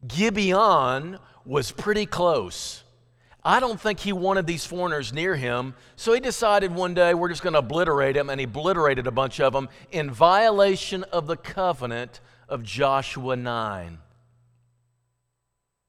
Gibeon 0.08 1.18
was 1.46 1.72
pretty 1.72 2.06
close. 2.06 2.84
I 3.50 3.60
don't 3.60 3.82
think 3.82 4.00
he 4.02 4.14
wanted 4.14 4.46
these 4.46 4.64
foreigners 4.64 5.12
near 5.12 5.36
him, 5.36 5.74
so 5.96 6.14
he 6.14 6.20
decided 6.20 6.72
one 6.72 6.94
day 6.94 7.16
we're 7.16 7.30
just 7.30 7.42
going 7.42 7.54
to 7.54 7.60
obliterate 7.60 8.14
them, 8.14 8.30
and 8.30 8.40
he 8.40 8.44
obliterated 8.44 9.08
a 9.08 9.12
bunch 9.12 9.40
of 9.40 9.54
them 9.54 9.70
in 9.92 10.12
violation 10.12 11.04
of 11.06 11.26
the 11.26 11.36
covenant 11.36 12.20
of 12.48 12.62
Joshua 12.62 13.36
9. 13.36 13.98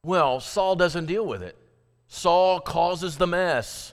Well, 0.02 0.40
Saul 0.40 0.74
doesn't 0.74 1.04
deal 1.04 1.26
with 1.26 1.42
it. 1.42 1.54
Saul 2.08 2.60
causes 2.60 3.18
the 3.18 3.26
mess. 3.26 3.92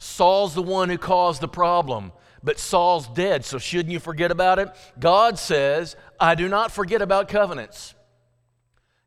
Saul's 0.00 0.56
the 0.56 0.62
one 0.62 0.88
who 0.88 0.98
caused 0.98 1.40
the 1.40 1.46
problem, 1.46 2.10
but 2.42 2.58
Saul's 2.58 3.06
dead, 3.06 3.44
so 3.44 3.58
shouldn't 3.58 3.92
you 3.92 4.00
forget 4.00 4.32
about 4.32 4.58
it? 4.58 4.68
God 4.98 5.38
says, 5.38 5.94
I 6.18 6.34
do 6.34 6.48
not 6.48 6.72
forget 6.72 7.00
about 7.00 7.28
covenants. 7.28 7.94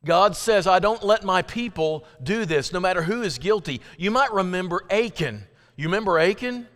God 0.05 0.35
says, 0.35 0.65
I 0.65 0.79
don't 0.79 1.03
let 1.03 1.23
my 1.23 1.41
people 1.41 2.05
do 2.23 2.45
this, 2.45 2.71
no 2.71 2.79
matter 2.79 3.03
who 3.03 3.21
is 3.21 3.37
guilty. 3.37 3.81
You 3.97 4.11
might 4.11 4.31
remember 4.31 4.83
Achan. 4.89 5.45
You 5.75 5.85
remember 5.85 6.17
Achan? 6.17 6.67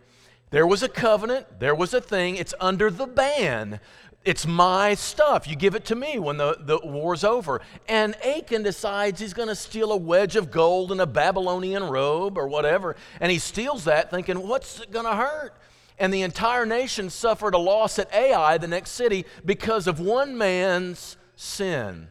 There 0.50 0.66
was 0.66 0.82
a 0.82 0.88
covenant, 0.88 1.58
there 1.58 1.74
was 1.74 1.94
a 1.94 2.00
thing, 2.00 2.36
it's 2.36 2.54
under 2.60 2.90
the 2.90 3.06
ban. 3.06 3.80
It's 4.24 4.46
my 4.46 4.94
stuff. 4.94 5.46
You 5.46 5.56
give 5.56 5.74
it 5.74 5.84
to 5.86 5.94
me 5.94 6.18
when 6.18 6.38
the, 6.38 6.56
the 6.58 6.78
war's 6.82 7.24
over. 7.24 7.60
And 7.88 8.14
Achan 8.24 8.62
decides 8.62 9.20
he's 9.20 9.34
going 9.34 9.48
to 9.48 9.54
steal 9.54 9.92
a 9.92 9.96
wedge 9.96 10.36
of 10.36 10.50
gold 10.50 10.92
and 10.92 11.00
a 11.00 11.06
Babylonian 11.06 11.84
robe 11.84 12.38
or 12.38 12.48
whatever. 12.48 12.96
And 13.20 13.30
he 13.30 13.38
steals 13.38 13.84
that 13.84 14.10
thinking, 14.10 14.46
what's 14.46 14.80
it 14.80 14.90
going 14.90 15.04
to 15.04 15.14
hurt? 15.14 15.54
And 15.98 16.12
the 16.12 16.22
entire 16.22 16.64
nation 16.64 17.10
suffered 17.10 17.54
a 17.54 17.58
loss 17.58 17.98
at 17.98 18.12
Ai, 18.14 18.56
the 18.56 18.68
next 18.68 18.92
city, 18.92 19.26
because 19.44 19.86
of 19.86 20.00
one 20.00 20.38
man's 20.38 21.16
sin. 21.36 22.08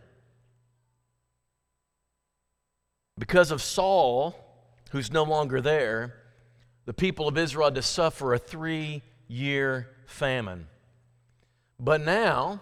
Because 3.17 3.51
of 3.51 3.62
Saul, 3.62 4.36
who's 4.91 5.12
no 5.12 5.24
longer 5.24 5.62
there, 5.62 6.15
the 6.86 6.93
people 6.93 7.27
of 7.27 7.38
Israel 7.38 7.67
had 7.67 7.75
to 7.75 7.82
suffer 7.82 8.34
a 8.34 8.39
three 8.39 9.01
year 9.27 9.89
famine. 10.05 10.67
But 11.79 12.01
now, 12.01 12.62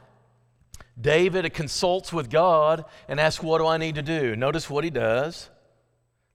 David 0.99 1.51
consults 1.53 2.11
with 2.11 2.29
God 2.29 2.85
and 3.07 3.19
asks, 3.19 3.43
What 3.43 3.59
do 3.59 3.67
I 3.67 3.77
need 3.77 3.95
to 3.95 4.01
do? 4.01 4.35
Notice 4.35 4.69
what 4.69 4.83
he 4.83 4.89
does. 4.89 5.49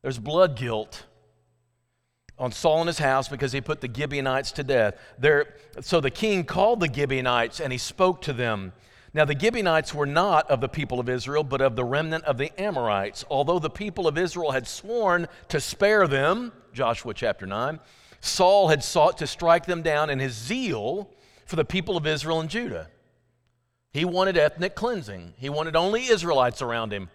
There's 0.03 0.19
blood 0.19 0.57
guilt 0.57 1.05
on 2.39 2.53
Saul 2.53 2.81
and 2.81 2.87
his 2.87 2.99
house 2.99 3.29
because 3.29 3.53
he 3.53 3.61
put 3.61 3.81
the 3.81 3.91
Gibeonites 3.93 4.53
to 4.53 4.63
death. 4.63 4.95
There, 5.19 5.55
so 5.81 6.01
the 6.01 6.11
king 6.11 6.45
called 6.45 6.81
the 6.81 6.93
Gibeonites 6.93 7.61
and 7.61 7.73
he 7.73 7.79
spoke 7.79 8.23
to 8.23 8.33
them. 8.33 8.73
Now, 9.17 9.25
the 9.25 9.39
Gibeonites 9.39 9.95
were 9.95 10.05
not 10.05 10.51
of 10.51 10.61
the 10.61 10.69
people 10.69 11.01
of 11.01 11.09
Israel, 11.09 11.43
but 11.43 11.63
of 11.63 11.75
the 11.75 11.87
remnant 11.87 12.25
of 12.25 12.37
the 12.37 12.53
Amorites. 12.61 13.25
Although 13.31 13.59
the 13.59 13.71
people 13.71 14.07
of 14.07 14.19
Israel 14.19 14.51
had 14.51 14.67
sworn 14.67 15.27
to 15.49 15.59
spare 15.59 16.07
them, 16.07 16.53
Joshua 16.75 17.15
chapter 17.15 17.47
9, 17.47 17.81
Saul 18.21 18.69
had 18.69 18.85
sought 18.85 19.17
to 19.17 19.27
strike 19.27 19.65
them 19.65 19.81
down 19.81 20.11
in 20.11 20.19
his 20.19 20.35
zeal 20.35 21.09
for 21.47 21.57
the 21.57 21.65
people 21.65 21.97
of 21.97 22.07
Israel 22.07 22.41
and 22.41 22.51
Judah. 22.51 22.89
He 23.91 24.05
wanted 24.05 24.37
ethnic 24.37 24.75
cleansing, 24.75 25.33
he 25.39 25.49
wanted 25.49 25.77
only 25.77 26.09
Israelites 26.09 26.61
around 26.61 26.93
him. 26.93 27.09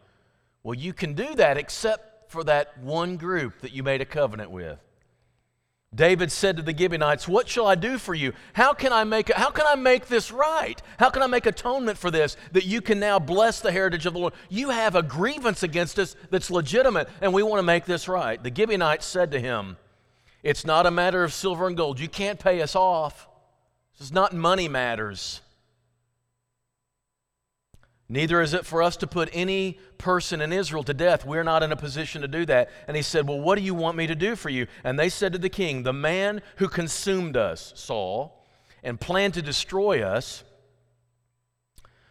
Well, 0.64 0.74
you 0.74 0.94
can 0.94 1.14
do 1.14 1.36
that 1.36 1.56
except 1.56 2.32
for 2.32 2.44
that 2.46 2.80
one 2.80 3.18
group 3.18 3.62
that 3.62 3.74
you 3.74 3.84
made 3.84 4.02
a 4.02 4.06
covenant 4.06 4.50
with. 4.50 4.80
David 5.94 6.32
said 6.32 6.56
to 6.56 6.64
the 6.64 6.76
Gibeonites, 6.76 7.28
"What 7.28 7.50
shall 7.50 7.68
I 7.68 7.76
do 7.76 7.98
for 7.98 8.14
you? 8.14 8.32
How 8.54 8.74
can 8.74 8.94
I 8.94 9.04
make 9.04 9.30
how 9.34 9.50
can 9.50 9.68
I 9.68 9.76
make 9.76 10.08
this 10.08 10.32
right? 10.32 10.82
How 10.98 11.10
can 11.10 11.22
I 11.22 11.28
make 11.28 11.46
atonement 11.46 11.98
for 11.98 12.10
this 12.10 12.38
that 12.54 12.66
you 12.66 12.82
can 12.82 12.98
now 12.98 13.20
bless 13.20 13.60
the 13.60 13.74
heritage 13.74 14.06
of 14.06 14.14
the 14.14 14.20
Lord? 14.20 14.34
You 14.48 14.70
have 14.70 14.96
a 14.96 15.04
grievance 15.04 15.64
against 15.64 16.00
us 16.00 16.16
that's 16.30 16.50
legitimate 16.50 17.10
and 17.20 17.34
we 17.34 17.44
want 17.44 17.60
to 17.60 17.64
make 17.64 17.84
this 17.84 18.08
right." 18.08 18.42
The 18.42 18.56
Gibeonites 18.56 19.06
said 19.06 19.32
to 19.32 19.40
him, 19.40 19.76
"It's 20.44 20.64
not 20.64 20.86
a 20.86 20.92
matter 20.92 21.26
of 21.26 21.34
silver 21.34 21.68
and 21.68 21.76
gold. 21.76 22.00
You 22.00 22.08
can't 22.08 22.40
pay 22.40 22.62
us 22.62 22.74
off. 22.74 23.28
This 23.98 24.08
is 24.08 24.14
not 24.14 24.32
money 24.32 24.70
matters. 24.70 25.42
Neither 28.12 28.42
is 28.42 28.54
it 28.54 28.66
for 28.66 28.84
us 28.84 28.98
to 28.98 29.08
put 29.08 29.30
any 29.32 29.80
person 29.98 30.42
in 30.42 30.52
Israel 30.52 30.84
to 30.84 30.94
death. 30.94 31.26
We're 31.26 31.46
not 31.46 31.64
in 31.64 31.72
a 31.72 31.78
position 31.78 32.22
to 32.24 32.28
do 32.28 32.46
that. 32.48 32.70
And 32.86 32.98
he 32.98 33.04
said, 33.04 33.26
Well, 33.26 33.40
what 33.40 33.58
do 33.58 33.64
you 33.64 33.74
want 33.74 33.96
me 33.96 34.06
to 34.06 34.16
do 34.16 34.36
for 34.36 34.50
you? 34.50 34.68
And 34.84 35.00
they 35.00 35.08
said 35.08 35.32
to 35.32 35.40
the 35.40 35.48
king, 35.48 35.84
The 35.84 35.94
man 35.94 36.42
who 36.58 36.68
consumed 36.68 37.38
us, 37.38 37.72
Saul, 37.74 38.46
and 38.84 39.00
planned 39.00 39.36
to 39.36 39.42
destroy 39.42 40.02
us, 40.02 40.44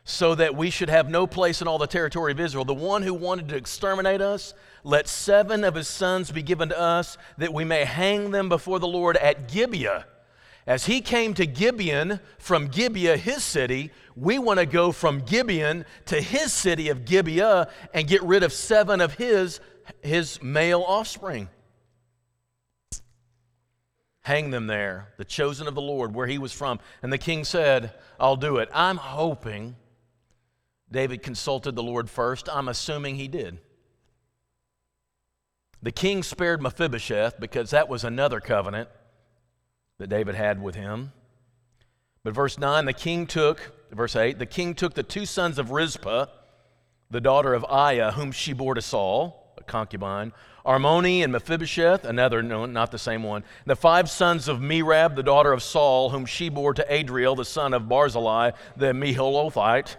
so 0.02 0.34
that 0.36 0.56
we 0.56 0.70
should 0.70 0.88
have 0.88 1.10
no 1.10 1.26
place 1.26 1.60
in 1.60 1.68
all 1.68 1.76
the 1.76 1.86
territory 1.86 2.32
of 2.32 2.40
Israel, 2.40 2.64
the 2.64 2.72
one 2.72 3.02
who 3.02 3.12
wanted 3.12 3.50
to 3.50 3.56
exterminate 3.56 4.22
us, 4.22 4.54
let 4.82 5.06
seven 5.06 5.64
of 5.64 5.74
his 5.74 5.86
sons 5.86 6.32
be 6.32 6.42
given 6.42 6.70
to 6.70 6.80
us, 6.80 7.18
that 7.36 7.52
we 7.52 7.64
may 7.64 7.84
hang 7.84 8.30
them 8.30 8.48
before 8.48 8.78
the 8.78 8.88
Lord 8.88 9.18
at 9.18 9.52
Gibeah 9.52 10.06
as 10.66 10.86
he 10.86 11.00
came 11.00 11.34
to 11.34 11.46
Gibeon 11.46 12.20
from 12.38 12.68
Gibeah, 12.68 13.16
his 13.16 13.42
city, 13.42 13.90
we 14.20 14.38
want 14.38 14.60
to 14.60 14.66
go 14.66 14.92
from 14.92 15.20
Gibeon 15.20 15.86
to 16.06 16.20
his 16.20 16.52
city 16.52 16.90
of 16.90 17.04
Gibeah 17.04 17.68
and 17.94 18.06
get 18.06 18.22
rid 18.22 18.42
of 18.42 18.52
seven 18.52 19.00
of 19.00 19.14
his, 19.14 19.60
his 20.02 20.42
male 20.42 20.84
offspring. 20.86 21.48
Hang 24.20 24.50
them 24.50 24.66
there, 24.66 25.08
the 25.16 25.24
chosen 25.24 25.66
of 25.66 25.74
the 25.74 25.80
Lord, 25.80 26.14
where 26.14 26.26
he 26.26 26.36
was 26.36 26.52
from. 26.52 26.78
And 27.02 27.10
the 27.10 27.18
king 27.18 27.44
said, 27.44 27.94
I'll 28.18 28.36
do 28.36 28.58
it. 28.58 28.68
I'm 28.74 28.98
hoping 28.98 29.76
David 30.92 31.22
consulted 31.22 31.74
the 31.74 31.82
Lord 31.82 32.10
first. 32.10 32.48
I'm 32.52 32.68
assuming 32.68 33.16
he 33.16 33.28
did. 33.28 33.58
The 35.82 35.92
king 35.92 36.22
spared 36.22 36.60
Mephibosheth 36.60 37.40
because 37.40 37.70
that 37.70 37.88
was 37.88 38.04
another 38.04 38.40
covenant 38.40 38.90
that 39.96 40.08
David 40.08 40.34
had 40.34 40.62
with 40.62 40.74
him. 40.74 41.12
But 42.22 42.34
verse 42.34 42.58
9, 42.58 42.84
the 42.84 42.92
king 42.92 43.26
took, 43.26 43.79
verse 43.90 44.16
8, 44.16 44.38
the 44.38 44.46
king 44.46 44.74
took 44.74 44.94
the 44.94 45.02
two 45.02 45.26
sons 45.26 45.58
of 45.58 45.70
Rizpah, 45.70 46.26
the 47.10 47.20
daughter 47.20 47.54
of 47.54 47.64
Aiah, 47.64 48.12
whom 48.12 48.32
she 48.32 48.52
bore 48.52 48.74
to 48.74 48.82
Saul, 48.82 49.54
a 49.58 49.64
concubine, 49.64 50.32
Armoni 50.64 51.22
and 51.24 51.32
Mephibosheth, 51.32 52.04
another, 52.04 52.42
no, 52.42 52.66
not 52.66 52.90
the 52.90 52.98
same 52.98 53.22
one, 53.22 53.44
the 53.66 53.76
five 53.76 54.10
sons 54.10 54.46
of 54.46 54.58
Merab, 54.58 55.16
the 55.16 55.22
daughter 55.22 55.52
of 55.52 55.62
Saul, 55.62 56.10
whom 56.10 56.26
she 56.26 56.48
bore 56.48 56.74
to 56.74 56.92
Adriel, 56.92 57.34
the 57.34 57.44
son 57.44 57.72
of 57.74 57.88
Barzillai, 57.88 58.52
the 58.76 58.92
Meholathite, 58.92 59.96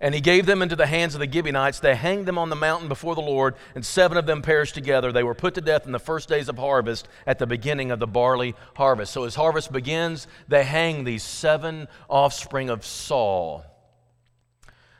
and 0.00 0.14
he 0.14 0.20
gave 0.20 0.46
them 0.46 0.62
into 0.62 0.76
the 0.76 0.86
hands 0.86 1.14
of 1.14 1.20
the 1.20 1.30
Gibeonites. 1.30 1.80
They 1.80 1.94
hanged 1.94 2.26
them 2.26 2.38
on 2.38 2.48
the 2.48 2.56
mountain 2.56 2.88
before 2.88 3.14
the 3.14 3.20
Lord, 3.20 3.54
and 3.74 3.84
seven 3.84 4.16
of 4.16 4.24
them 4.24 4.40
perished 4.40 4.74
together. 4.74 5.12
They 5.12 5.22
were 5.22 5.34
put 5.34 5.54
to 5.54 5.60
death 5.60 5.84
in 5.84 5.92
the 5.92 5.98
first 5.98 6.28
days 6.28 6.48
of 6.48 6.56
harvest 6.56 7.06
at 7.26 7.38
the 7.38 7.46
beginning 7.46 7.90
of 7.90 7.98
the 7.98 8.06
barley 8.06 8.54
harvest. 8.76 9.12
So 9.12 9.24
as 9.24 9.34
harvest 9.34 9.72
begins, 9.72 10.26
they 10.48 10.64
hang 10.64 11.04
these 11.04 11.22
seven 11.22 11.86
offspring 12.08 12.70
of 12.70 12.84
Saul. 12.84 13.64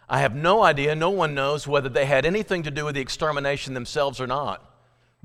I 0.06 0.20
have 0.20 0.34
no 0.34 0.62
idea, 0.62 0.94
no 0.94 1.10
one 1.10 1.34
knows 1.34 1.66
whether 1.66 1.88
they 1.88 2.04
had 2.04 2.26
anything 2.26 2.64
to 2.64 2.70
do 2.70 2.84
with 2.84 2.96
the 2.96 3.00
extermination 3.00 3.74
themselves 3.74 4.20
or 4.20 4.26
not. 4.26 4.66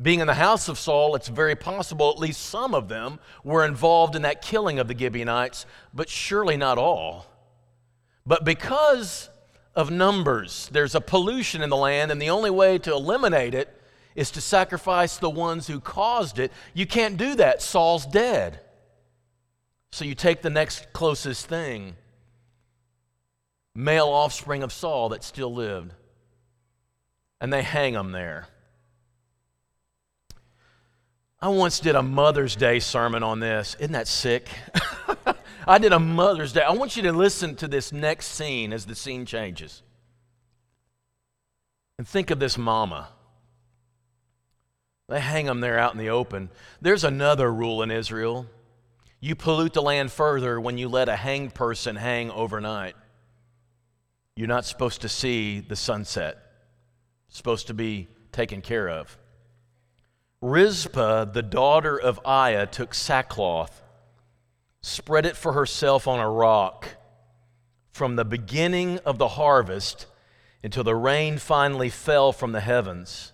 Being 0.02 0.20
in 0.20 0.28
the 0.28 0.36
house 0.36 0.70
of 0.70 0.78
Saul, 0.78 1.16
it's 1.16 1.28
very 1.28 1.56
possible 1.56 2.12
at 2.12 2.20
least 2.20 2.42
some 2.42 2.76
of 2.76 2.88
them 2.88 3.20
were 3.44 3.66
involved 3.66 4.16
in 4.16 4.22
that 4.22 4.42
killing 4.42 4.78
of 4.78 4.88
the 4.88 4.98
Gibeonites, 4.98 5.66
but 5.94 6.08
surely 6.08 6.56
not 6.56 6.78
all. 6.78 7.26
But 8.26 8.46
because 8.46 9.30
of 9.76 9.92
numbers. 9.92 10.70
There's 10.72 10.96
a 10.96 11.02
pollution 11.02 11.62
in 11.62 11.70
the 11.70 11.76
land, 11.76 12.12
and 12.12 12.22
the 12.22 12.30
only 12.30 12.50
way 12.50 12.78
to 12.80 12.94
eliminate 12.94 13.54
it 13.54 13.82
is 14.16 14.32
to 14.32 14.42
sacrifice 14.42 15.18
the 15.18 15.30
ones 15.30 15.68
who 15.68 15.80
caused 15.80 16.40
it. 16.40 16.52
You 16.74 16.86
can't 16.86 17.18
do 17.18 17.36
that. 17.36 17.62
Saul's 17.62 18.06
dead. 18.06 18.62
So 19.92 20.06
you 20.06 20.16
take 20.16 20.42
the 20.42 20.50
next 20.50 20.92
closest 20.94 21.48
thing. 21.48 21.96
male 23.76 24.08
offspring 24.08 24.64
of 24.64 24.72
Saul 24.72 25.10
that 25.10 25.24
still 25.24 25.54
lived. 25.54 25.94
And 27.42 27.52
they 27.52 27.62
hang 27.62 27.94
them 27.94 28.14
there. 28.14 28.48
I 31.40 31.50
once 31.50 31.80
did 31.80 31.96
a 31.96 32.02
Mother's 32.02 32.56
Day 32.56 32.80
sermon 32.80 33.22
on 33.22 33.40
this. 33.40 33.76
Isn't 33.80 33.94
that 33.94 34.08
sick? 34.08 34.48
I 35.68 35.78
did 35.78 35.94
a 35.94 36.00
Mother's 36.00 36.54
Day. 36.54 36.62
I 36.62 36.72
want 36.72 36.96
you 36.96 37.04
to 37.04 37.12
listen 37.12 37.56
to 37.58 37.68
this 37.68 37.92
next 37.92 38.28
scene 38.28 38.72
as 38.72 38.86
the 38.86 38.96
scene 38.96 39.26
changes. 39.26 39.84
And 41.98 42.08
think 42.08 42.32
of 42.32 42.40
this 42.40 42.58
mama. 42.58 43.10
They 45.08 45.20
hang 45.20 45.46
them 45.46 45.60
there 45.60 45.78
out 45.78 45.94
in 45.94 46.00
the 46.00 46.10
open. 46.10 46.50
There's 46.82 47.04
another 47.04 47.52
rule 47.52 47.84
in 47.84 47.92
Israel. 47.92 48.48
You 49.20 49.36
pollute 49.36 49.74
the 49.74 49.82
land 49.82 50.12
further 50.12 50.60
when 50.60 50.78
you 50.78 50.88
let 50.88 51.10
a 51.10 51.16
hanged 51.16 51.54
person 51.54 51.96
hang 51.96 52.32
overnight. 52.32 52.96
You're 54.36 54.48
not 54.48 54.66
supposed 54.66 55.02
to 55.02 55.10
see 55.10 55.60
the 55.60 55.76
sunset. 55.76 56.38
It's 57.28 57.38
supposed 57.38 57.68
to 57.68 57.74
be 57.74 58.08
taken 58.32 58.62
care 58.62 58.90
of. 58.90 59.18
Rizpah, 60.46 61.26
the 61.26 61.42
daughter 61.42 62.00
of 62.00 62.20
Aiah, 62.24 62.68
took 62.70 62.94
sackcloth, 62.94 63.82
spread 64.80 65.26
it 65.26 65.36
for 65.36 65.54
herself 65.54 66.08
on 66.08 66.20
a 66.20 66.30
rock 66.30 66.98
from 67.92 68.16
the 68.16 68.26
beginning 68.26 69.00
of 69.00 69.18
the 69.18 69.30
harvest 69.30 70.06
until 70.62 70.84
the 70.84 70.96
rain 70.96 71.40
finally 71.40 71.90
fell 71.90 72.32
from 72.32 72.52
the 72.52 72.60
heavens. 72.60 73.34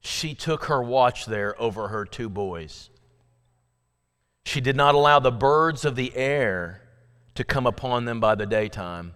She 0.00 0.34
took 0.34 0.64
her 0.64 0.82
watch 0.82 1.24
there 1.24 1.58
over 1.60 1.88
her 1.88 2.04
two 2.04 2.28
boys. 2.28 2.90
She 4.44 4.60
did 4.60 4.76
not 4.76 4.94
allow 4.94 5.18
the 5.18 5.32
birds 5.32 5.86
of 5.86 5.96
the 5.96 6.14
air 6.14 6.82
to 7.36 7.42
come 7.42 7.66
upon 7.66 8.04
them 8.04 8.20
by 8.20 8.34
the 8.34 8.44
daytime. 8.44 9.14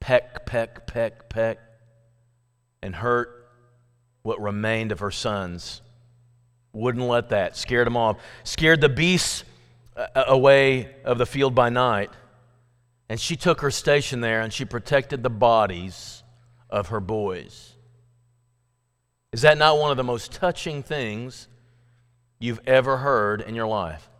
Peck, 0.00 0.44
peck, 0.44 0.88
peck, 0.88 1.28
peck, 1.28 1.58
and 2.82 2.96
hurt 2.96 3.35
what 4.26 4.42
remained 4.42 4.90
of 4.90 4.98
her 4.98 5.12
sons. 5.12 5.80
Wouldn't 6.72 7.06
let 7.06 7.28
that. 7.28 7.56
Scared 7.56 7.86
them 7.86 7.96
off. 7.96 8.18
Scared 8.42 8.80
the 8.80 8.88
beasts 8.88 9.44
uh, 9.96 10.08
uh, 10.16 10.24
away 10.26 10.96
of 11.04 11.16
the 11.16 11.24
field 11.24 11.54
by 11.54 11.70
night. 11.70 12.10
And 13.08 13.20
she 13.20 13.36
took 13.36 13.60
her 13.60 13.70
station 13.70 14.20
there 14.20 14.40
and 14.40 14.52
she 14.52 14.64
protected 14.64 15.22
the 15.22 15.30
bodies 15.30 16.24
of 16.68 16.88
her 16.88 16.98
boys. 16.98 17.74
Is 19.32 19.42
that 19.42 19.58
not 19.58 19.78
one 19.78 19.92
of 19.92 19.96
the 19.96 20.02
most 20.02 20.32
touching 20.32 20.82
things 20.82 21.46
you've 22.40 22.60
ever 22.66 22.96
heard 22.96 23.40
in 23.42 23.54
your 23.54 23.68
life? 23.68 24.10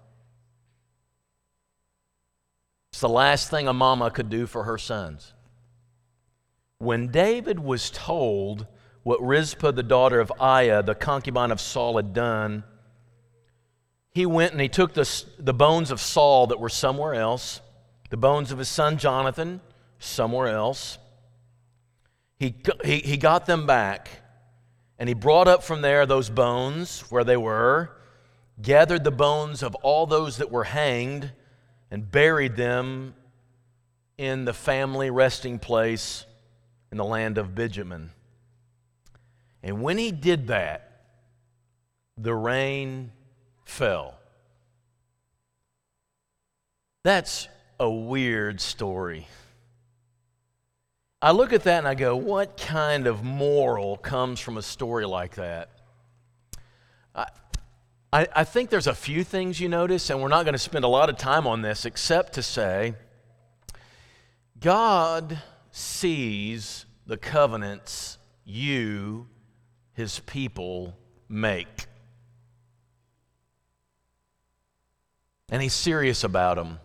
It's 2.92 3.00
the 3.00 3.08
last 3.08 3.50
thing 3.50 3.66
a 3.66 3.72
mama 3.72 4.12
could 4.12 4.30
do 4.30 4.46
for 4.46 4.62
her 4.62 4.78
sons. 4.78 5.34
When 6.78 7.08
David 7.08 7.58
was 7.58 7.90
told 7.90 8.68
what 9.06 9.24
Rizpah, 9.24 9.70
the 9.70 9.84
daughter 9.84 10.18
of 10.18 10.32
Aiah, 10.40 10.82
the 10.82 10.96
concubine 10.96 11.52
of 11.52 11.60
Saul, 11.60 11.94
had 11.94 12.12
done, 12.12 12.64
he 14.10 14.26
went 14.26 14.50
and 14.50 14.60
he 14.60 14.68
took 14.68 14.94
the, 14.94 15.24
the 15.38 15.54
bones 15.54 15.92
of 15.92 16.00
Saul 16.00 16.48
that 16.48 16.58
were 16.58 16.68
somewhere 16.68 17.14
else, 17.14 17.60
the 18.10 18.16
bones 18.16 18.50
of 18.50 18.58
his 18.58 18.66
son 18.68 18.98
Jonathan 18.98 19.60
somewhere 20.00 20.48
else. 20.48 20.98
He, 22.36 22.56
he, 22.84 22.98
he 22.98 23.16
got 23.16 23.46
them 23.46 23.64
back 23.64 24.10
and 24.98 25.08
he 25.08 25.14
brought 25.14 25.46
up 25.46 25.62
from 25.62 25.82
there 25.82 26.04
those 26.04 26.28
bones 26.28 27.02
where 27.02 27.22
they 27.22 27.36
were, 27.36 27.96
gathered 28.60 29.04
the 29.04 29.12
bones 29.12 29.62
of 29.62 29.76
all 29.84 30.06
those 30.06 30.38
that 30.38 30.50
were 30.50 30.64
hanged, 30.64 31.30
and 31.92 32.10
buried 32.10 32.56
them 32.56 33.14
in 34.18 34.46
the 34.46 34.52
family 34.52 35.10
resting 35.10 35.60
place 35.60 36.26
in 36.90 36.98
the 36.98 37.04
land 37.04 37.38
of 37.38 37.54
Benjamin. 37.54 38.10
And 39.66 39.82
when 39.82 39.98
he 39.98 40.12
did 40.12 40.46
that, 40.46 41.02
the 42.16 42.32
rain 42.32 43.10
fell. 43.64 44.14
That's 47.02 47.48
a 47.80 47.90
weird 47.90 48.60
story. 48.60 49.26
I 51.20 51.32
look 51.32 51.52
at 51.52 51.64
that 51.64 51.78
and 51.78 51.88
I 51.88 51.96
go, 51.96 52.14
what 52.14 52.56
kind 52.56 53.08
of 53.08 53.24
moral 53.24 53.96
comes 53.96 54.38
from 54.38 54.56
a 54.56 54.62
story 54.62 55.04
like 55.04 55.34
that? 55.34 55.70
I, 57.12 57.26
I, 58.12 58.28
I 58.36 58.44
think 58.44 58.70
there's 58.70 58.86
a 58.86 58.94
few 58.94 59.24
things 59.24 59.58
you 59.58 59.68
notice, 59.68 60.10
and 60.10 60.22
we're 60.22 60.28
not 60.28 60.44
going 60.44 60.52
to 60.52 60.60
spend 60.60 60.84
a 60.84 60.88
lot 60.88 61.10
of 61.10 61.16
time 61.16 61.44
on 61.44 61.62
this 61.62 61.84
except 61.84 62.34
to 62.34 62.42
say 62.44 62.94
God 64.60 65.42
sees 65.72 66.86
the 67.04 67.16
covenants 67.16 68.18
you, 68.44 69.26
his 69.96 70.20
people, 70.20 70.94
make. 71.28 71.86
And 75.48 75.62
he's 75.62 75.72
serious 75.72 76.22
about 76.22 76.56
them. 76.56 76.80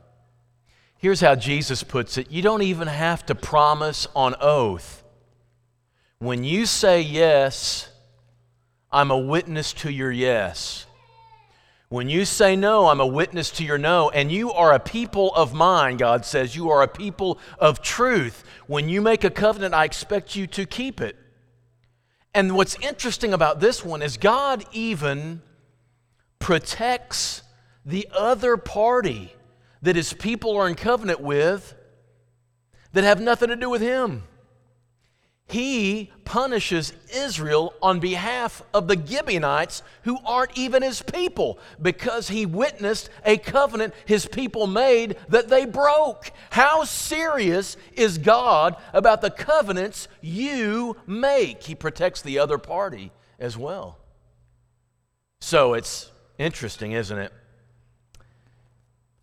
Here's 0.98 1.20
how 1.20 1.36
Jesus 1.36 1.84
puts 1.84 2.18
it 2.18 2.32
you 2.32 2.42
don't 2.42 2.62
even 2.62 2.88
have 2.88 3.26
to 3.26 3.36
promise 3.36 4.08
on 4.16 4.36
oath. 4.40 5.04
When 6.20 6.44
you 6.44 6.66
say 6.66 7.02
yes, 7.02 7.90
I'm 8.92 9.12
a 9.12 9.18
witness 9.18 9.74
to 9.74 9.92
your 9.92 10.12
yes. 10.12 10.86
When 11.90 12.08
you 12.08 12.24
say 12.24 12.56
no, 12.56 12.88
I'm 12.88 13.02
a 13.02 13.06
witness 13.06 13.50
to 13.52 13.66
your 13.66 13.78
no. 13.78 14.10
And 14.12 14.32
you 14.32 14.54
are 14.54 14.74
a 14.74 14.80
people 14.80 15.34
of 15.36 15.54
mine, 15.54 15.98
God 15.98 16.24
says. 16.24 16.56
You 16.56 16.70
are 16.70 16.82
a 16.82 16.88
people 16.88 17.38
of 17.60 17.82
truth. 17.82 18.46
When 18.68 18.88
you 18.88 19.02
make 19.02 19.26
a 19.26 19.30
covenant, 19.30 19.74
I 19.74 19.84
expect 19.84 20.38
you 20.38 20.48
to 20.48 20.66
keep 20.66 21.02
it. 21.02 21.18
And 22.34 22.56
what's 22.56 22.76
interesting 22.80 23.34
about 23.34 23.60
this 23.60 23.84
one 23.84 24.02
is 24.02 24.18
God 24.18 24.66
even 24.72 25.42
protects 26.40 27.44
the 27.86 28.08
other 28.16 28.58
party 28.58 29.34
that 29.82 29.96
his 29.96 30.14
people 30.14 30.56
are 30.56 30.68
in 30.68 30.76
covenant 30.76 31.20
with 31.20 31.76
that 32.94 33.04
have 33.04 33.20
nothing 33.20 33.50
to 33.50 33.56
do 33.56 33.70
with 33.70 33.82
him. 33.82 34.24
He 35.52 36.10
punishes 36.24 36.94
Israel 37.14 37.74
on 37.82 38.00
behalf 38.00 38.64
of 38.74 38.88
the 38.88 38.96
Gibeonites 38.96 39.84
who 40.04 40.18
aren't 40.26 40.58
even 40.58 40.82
his 40.82 41.02
people 41.02 41.60
because 41.82 42.30
he 42.30 42.46
witnessed 42.46 43.10
a 43.26 43.36
covenant 43.38 43.94
his 44.06 44.26
people 44.26 44.66
made 44.66 45.18
that 45.28 45.50
they 45.50 45.66
broke. 45.66 46.32
How 46.52 46.86
serious 46.86 47.76
is 47.92 48.18
God 48.18 48.78
about 48.94 49.20
the 49.20 49.30
covenants 49.30 50.08
you 50.22 50.96
make? 51.06 51.64
He 51.64 51.76
protects 51.76 52.22
the 52.22 52.40
other 52.40 52.58
party 52.58 53.12
as 53.38 53.58
well. 53.58 53.98
So 55.42 55.74
it's 55.74 56.12
interesting, 56.38 56.94
isn't 56.94 57.18
it? 57.18 57.34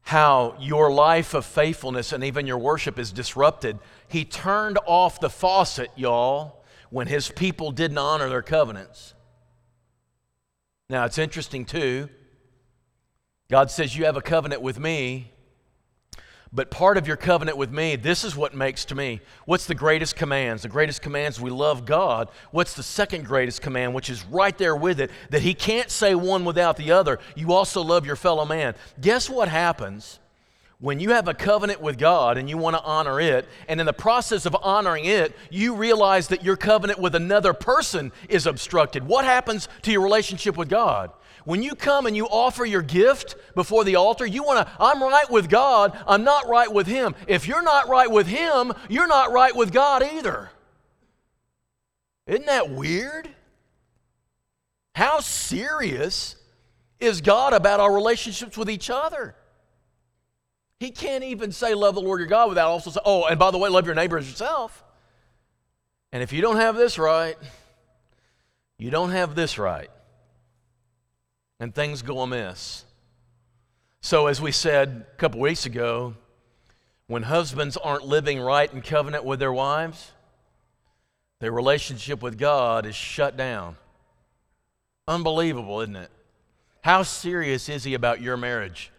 how 0.08 0.54
your 0.58 0.90
life 0.90 1.34
of 1.34 1.44
faithfulness 1.44 2.14
and 2.14 2.24
even 2.24 2.46
your 2.46 2.56
worship 2.56 2.98
is 2.98 3.12
disrupted. 3.12 3.78
He 4.08 4.24
turned 4.24 4.78
off 4.86 5.20
the 5.20 5.30
faucet, 5.30 5.90
y'all, 5.96 6.64
when 6.90 7.06
his 7.06 7.30
people 7.30 7.70
didn't 7.70 7.98
honor 7.98 8.28
their 8.28 8.42
covenants. 8.42 9.14
Now, 10.90 11.04
it's 11.04 11.18
interesting, 11.18 11.64
too. 11.64 12.08
God 13.50 13.70
says, 13.70 13.96
You 13.96 14.06
have 14.06 14.16
a 14.16 14.22
covenant 14.22 14.62
with 14.62 14.78
me, 14.78 15.32
but 16.52 16.70
part 16.70 16.96
of 16.96 17.06
your 17.06 17.16
covenant 17.16 17.58
with 17.58 17.70
me, 17.70 17.96
this 17.96 18.24
is 18.24 18.34
what 18.34 18.54
makes 18.54 18.86
to 18.86 18.94
me. 18.94 19.20
What's 19.44 19.66
the 19.66 19.74
greatest 19.74 20.16
commands? 20.16 20.62
The 20.62 20.68
greatest 20.68 21.02
commands 21.02 21.38
we 21.38 21.50
love 21.50 21.84
God. 21.84 22.30
What's 22.52 22.72
the 22.72 22.82
second 22.82 23.26
greatest 23.26 23.60
command, 23.60 23.92
which 23.92 24.08
is 24.08 24.24
right 24.24 24.56
there 24.56 24.74
with 24.74 25.00
it, 25.00 25.10
that 25.28 25.42
He 25.42 25.52
can't 25.52 25.90
say 25.90 26.14
one 26.14 26.46
without 26.46 26.78
the 26.78 26.92
other? 26.92 27.18
You 27.36 27.52
also 27.52 27.82
love 27.82 28.06
your 28.06 28.16
fellow 28.16 28.46
man. 28.46 28.74
Guess 29.00 29.28
what 29.28 29.48
happens? 29.48 30.20
When 30.80 31.00
you 31.00 31.10
have 31.10 31.26
a 31.26 31.34
covenant 31.34 31.80
with 31.80 31.98
God 31.98 32.38
and 32.38 32.48
you 32.48 32.56
want 32.56 32.76
to 32.76 32.82
honor 32.82 33.20
it, 33.20 33.48
and 33.66 33.80
in 33.80 33.86
the 33.86 33.92
process 33.92 34.46
of 34.46 34.56
honoring 34.62 35.06
it, 35.06 35.34
you 35.50 35.74
realize 35.74 36.28
that 36.28 36.44
your 36.44 36.56
covenant 36.56 37.00
with 37.00 37.16
another 37.16 37.52
person 37.52 38.12
is 38.28 38.46
obstructed, 38.46 39.04
what 39.04 39.24
happens 39.24 39.68
to 39.82 39.90
your 39.90 40.02
relationship 40.02 40.56
with 40.56 40.68
God? 40.68 41.10
When 41.44 41.64
you 41.64 41.74
come 41.74 42.06
and 42.06 42.16
you 42.16 42.26
offer 42.26 42.64
your 42.64 42.82
gift 42.82 43.34
before 43.56 43.82
the 43.82 43.96
altar, 43.96 44.24
you 44.24 44.44
want 44.44 44.66
to, 44.66 44.72
I'm 44.78 45.02
right 45.02 45.28
with 45.28 45.48
God, 45.48 45.98
I'm 46.06 46.22
not 46.22 46.46
right 46.46 46.72
with 46.72 46.86
Him. 46.86 47.16
If 47.26 47.48
you're 47.48 47.62
not 47.62 47.88
right 47.88 48.10
with 48.10 48.28
Him, 48.28 48.72
you're 48.88 49.08
not 49.08 49.32
right 49.32 49.56
with 49.56 49.72
God 49.72 50.04
either. 50.04 50.50
Isn't 52.28 52.46
that 52.46 52.70
weird? 52.70 53.28
How 54.94 55.18
serious 55.20 56.36
is 57.00 57.20
God 57.20 57.52
about 57.52 57.80
our 57.80 57.92
relationships 57.92 58.56
with 58.56 58.70
each 58.70 58.90
other? 58.90 59.34
He 60.80 60.90
can't 60.90 61.24
even 61.24 61.52
say, 61.52 61.74
Love 61.74 61.94
the 61.94 62.00
Lord 62.00 62.20
your 62.20 62.28
God 62.28 62.48
without 62.48 62.68
also 62.68 62.90
saying, 62.90 63.02
Oh, 63.04 63.26
and 63.26 63.38
by 63.38 63.50
the 63.50 63.58
way, 63.58 63.68
love 63.68 63.86
your 63.86 63.94
neighbor 63.94 64.18
as 64.18 64.28
yourself. 64.28 64.84
And 66.12 66.22
if 66.22 66.32
you 66.32 66.40
don't 66.40 66.56
have 66.56 66.76
this 66.76 66.98
right, 66.98 67.36
you 68.78 68.90
don't 68.90 69.10
have 69.10 69.34
this 69.34 69.58
right 69.58 69.90
and 71.60 71.74
things 71.74 72.02
go 72.02 72.20
amiss. 72.20 72.84
So, 74.00 74.28
as 74.28 74.40
we 74.40 74.52
said 74.52 75.06
a 75.12 75.16
couple 75.16 75.40
weeks 75.40 75.66
ago, 75.66 76.14
when 77.08 77.24
husbands 77.24 77.76
aren't 77.76 78.06
living 78.06 78.40
right 78.40 78.72
in 78.72 78.80
covenant 78.80 79.24
with 79.24 79.40
their 79.40 79.52
wives, 79.52 80.12
their 81.40 81.52
relationship 81.52 82.22
with 82.22 82.38
God 82.38 82.86
is 82.86 82.94
shut 82.94 83.36
down. 83.36 83.76
Unbelievable, 85.06 85.80
isn't 85.80 85.96
it? 85.96 86.10
How 86.82 87.02
serious 87.02 87.68
is 87.68 87.84
He 87.84 87.94
about 87.94 88.20
your 88.20 88.36
marriage 88.36 88.92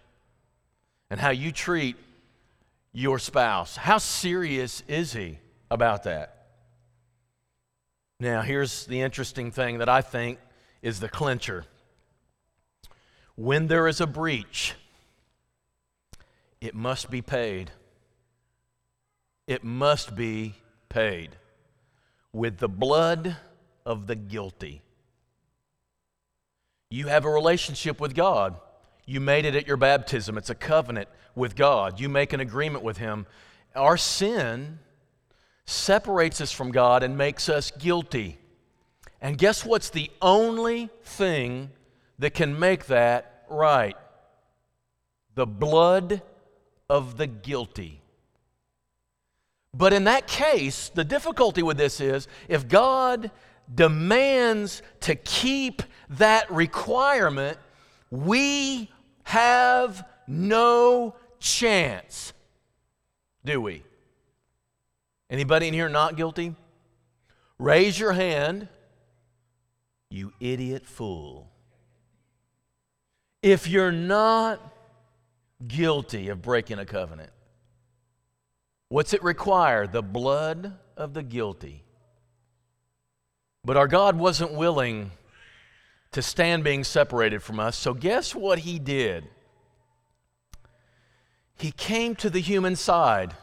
and 1.09 1.19
how 1.19 1.29
you 1.29 1.51
treat 1.51 1.95
your 2.93 3.19
spouse? 3.19 3.75
How 3.75 3.97
serious 3.97 4.83
is 4.87 5.13
He 5.13 5.39
about 5.69 6.03
that? 6.03 6.47
Now, 8.19 8.41
here's 8.41 8.85
the 8.85 9.01
interesting 9.01 9.51
thing 9.51 9.77
that 9.77 9.89
I 9.89 10.01
think 10.01 10.39
is 10.81 10.99
the 10.99 11.09
clincher. 11.09 11.65
When 13.35 13.67
there 13.67 13.87
is 13.87 14.01
a 14.01 14.07
breach, 14.07 14.75
it 16.59 16.75
must 16.75 17.09
be 17.09 17.21
paid. 17.21 17.71
It 19.47 19.63
must 19.63 20.15
be 20.15 20.55
paid 20.89 21.29
with 22.33 22.57
the 22.57 22.67
blood 22.67 23.37
of 23.85 24.07
the 24.07 24.15
guilty. 24.15 24.81
You 26.89 27.07
have 27.07 27.25
a 27.25 27.29
relationship 27.29 28.01
with 28.01 28.13
God. 28.13 28.59
You 29.09 29.19
made 29.19 29.45
it 29.45 29.55
at 29.55 29.65
your 29.65 29.75
baptism. 29.75 30.37
It's 30.37 30.51
a 30.51 30.55
covenant 30.55 31.09
with 31.33 31.55
God. 31.55 31.99
You 31.99 32.07
make 32.09 32.31
an 32.31 32.41
agreement 32.41 32.83
with 32.83 32.99
Him. 32.99 33.25
Our 33.75 33.97
sin 33.97 34.77
separates 35.65 36.39
us 36.41 36.51
from 36.51 36.71
God 36.71 37.01
and 37.01 37.17
makes 37.17 37.49
us 37.49 37.71
guilty. 37.71 38.37
And 39.19 39.35
guess 39.35 39.65
what's 39.65 39.89
the 39.89 40.11
only 40.21 40.91
thing 41.03 41.71
that 42.19 42.35
can 42.35 42.59
make 42.59 42.85
that 42.85 43.45
right? 43.49 43.97
The 45.33 45.47
blood 45.47 46.21
of 46.87 47.17
the 47.17 47.25
guilty. 47.25 48.03
But 49.73 49.91
in 49.91 50.03
that 50.03 50.27
case, 50.27 50.89
the 50.89 51.03
difficulty 51.03 51.63
with 51.63 51.77
this 51.77 51.99
is 51.99 52.27
if 52.47 52.67
God 52.67 53.31
demands 53.73 54.83
to 54.99 55.15
keep 55.15 55.81
that 56.09 56.51
requirement, 56.51 57.57
we 58.11 58.91
have 59.29 60.03
no 60.25 61.13
chance, 61.39 62.33
do 63.45 63.61
we? 63.61 63.83
Anybody 65.29 65.67
in 65.67 65.73
here 65.75 65.87
not 65.87 66.17
guilty? 66.17 66.55
Raise 67.59 67.99
your 67.99 68.13
hand, 68.13 68.67
you 70.09 70.33
idiot 70.39 70.87
fool. 70.87 71.47
If 73.43 73.67
you're 73.67 73.91
not 73.91 74.73
guilty 75.67 76.29
of 76.29 76.41
breaking 76.41 76.79
a 76.79 76.85
covenant, 76.85 77.29
what's 78.87 79.13
it 79.13 79.21
require? 79.21 79.85
The 79.85 80.01
blood 80.01 80.73
of 80.97 81.13
the 81.13 81.21
guilty. 81.21 81.83
But 83.63 83.77
our 83.77 83.87
God 83.87 84.17
wasn't 84.17 84.53
willing 84.53 85.11
to 86.11 86.21
stand 86.21 86.63
being 86.63 86.83
separated 86.83 87.41
from 87.43 87.59
us, 87.59 87.77
so 87.77 87.93
guess 87.93 88.33
what 88.33 88.59
He 88.59 88.79
did? 88.79 89.27
He 91.57 91.71
came 91.71 92.15
to 92.15 92.29
the 92.29 92.39
human 92.39 92.75
side. 92.75 93.35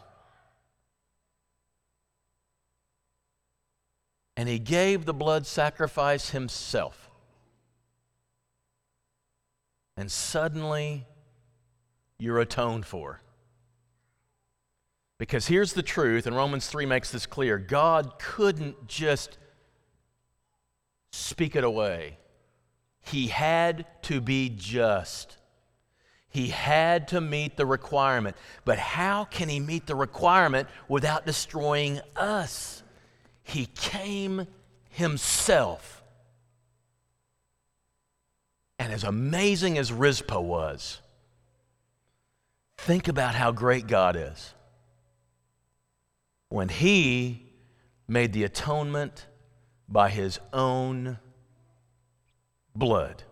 and 4.37 4.49
he 4.49 4.59
gave 4.59 5.07
the 5.07 5.15
blood 5.15 5.47
sacrifice 5.47 6.31
himself. 6.31 7.11
And 9.97 10.13
suddenly, 10.13 11.07
you're 12.19 12.39
atoned 12.39 12.85
for. 12.85 13.23
Because 15.19 15.47
here's 15.47 15.73
the 15.73 15.83
truth, 15.83 16.27
and 16.27 16.37
Romans 16.37 16.67
3 16.67 16.85
makes 16.85 17.11
this 17.11 17.25
clear 17.25 17.57
God 17.57 18.19
couldn't 18.19 18.87
just 18.87 19.39
speak 21.13 21.57
it 21.57 21.65
away, 21.65 22.19
He 23.07 23.29
had 23.29 23.87
to 24.03 24.21
be 24.21 24.49
just. 24.49 25.37
He 26.29 26.49
had 26.49 27.09
to 27.09 27.21
meet 27.21 27.57
the 27.57 27.67
requirement. 27.67 28.37
But 28.65 28.79
how 28.79 29.25
can 29.25 29.49
He 29.49 29.61
meet 29.61 29.87
the 29.87 29.95
requirement 29.95 30.69
without 30.89 31.25
destroying 31.25 32.01
us? 32.15 32.83
He 33.43 33.67
came 33.77 34.47
himself. 34.97 36.03
And 38.79 38.93
as 38.93 39.05
amazing 39.05 39.79
as 39.79 39.93
Rizpah 39.93 40.41
was, 40.41 41.01
think 42.79 43.07
about 43.07 43.35
how 43.35 43.53
great 43.53 43.87
God 43.87 44.17
is. 44.17 44.55
When 46.49 46.69
he 46.69 47.53
made 48.09 48.33
the 48.33 48.45
atonement 48.45 49.27
by 49.89 50.09
his 50.09 50.39
own 50.53 51.19
blood, 52.79 53.23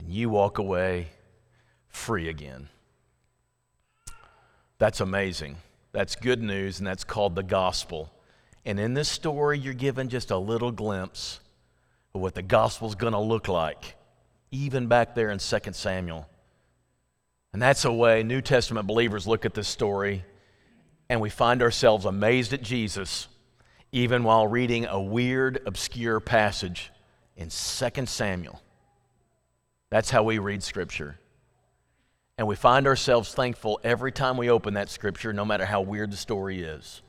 and 0.00 0.10
you 0.10 0.30
walk 0.30 0.58
away 0.58 1.08
free 1.88 2.28
again. 2.28 2.68
That's 4.78 5.00
amazing. 5.00 5.56
That's 5.92 6.14
good 6.14 6.42
news, 6.42 6.78
and 6.78 6.86
that's 6.86 7.04
called 7.04 7.34
the 7.34 7.42
gospel. 7.42 8.12
And 8.64 8.78
in 8.78 8.94
this 8.94 9.08
story, 9.08 9.58
you're 9.58 9.74
given 9.74 10.08
just 10.08 10.30
a 10.30 10.38
little 10.38 10.70
glimpse 10.70 11.40
of 12.14 12.20
what 12.20 12.34
the 12.34 12.42
gospel's 12.42 12.94
going 12.94 13.12
to 13.12 13.18
look 13.18 13.48
like, 13.48 13.96
even 14.50 14.86
back 14.86 15.14
there 15.14 15.30
in 15.30 15.38
2 15.38 15.58
Samuel. 15.72 16.28
And 17.52 17.62
that's 17.62 17.84
a 17.84 17.92
way 17.92 18.22
New 18.22 18.40
Testament 18.40 18.86
believers 18.86 19.26
look 19.26 19.44
at 19.44 19.54
this 19.54 19.68
story 19.68 20.24
and 21.08 21.20
we 21.20 21.30
find 21.30 21.62
ourselves 21.62 22.04
amazed 22.04 22.52
at 22.52 22.62
Jesus, 22.62 23.28
even 23.92 24.24
while 24.24 24.46
reading 24.46 24.86
a 24.86 25.00
weird, 25.00 25.62
obscure 25.66 26.20
passage 26.20 26.90
in 27.38 27.48
2 27.48 28.06
Samuel. 28.06 28.60
That's 29.90 30.10
how 30.10 30.24
we 30.24 30.38
read 30.38 30.62
Scripture. 30.62 31.18
And 32.36 32.46
we 32.46 32.56
find 32.56 32.86
ourselves 32.86 33.32
thankful 33.32 33.80
every 33.82 34.12
time 34.12 34.36
we 34.36 34.50
open 34.50 34.74
that 34.74 34.90
Scripture, 34.90 35.32
no 35.32 35.44
matter 35.44 35.64
how 35.64 35.80
weird 35.80 36.10
the 36.10 36.16
story 36.16 36.62
is 36.62 37.00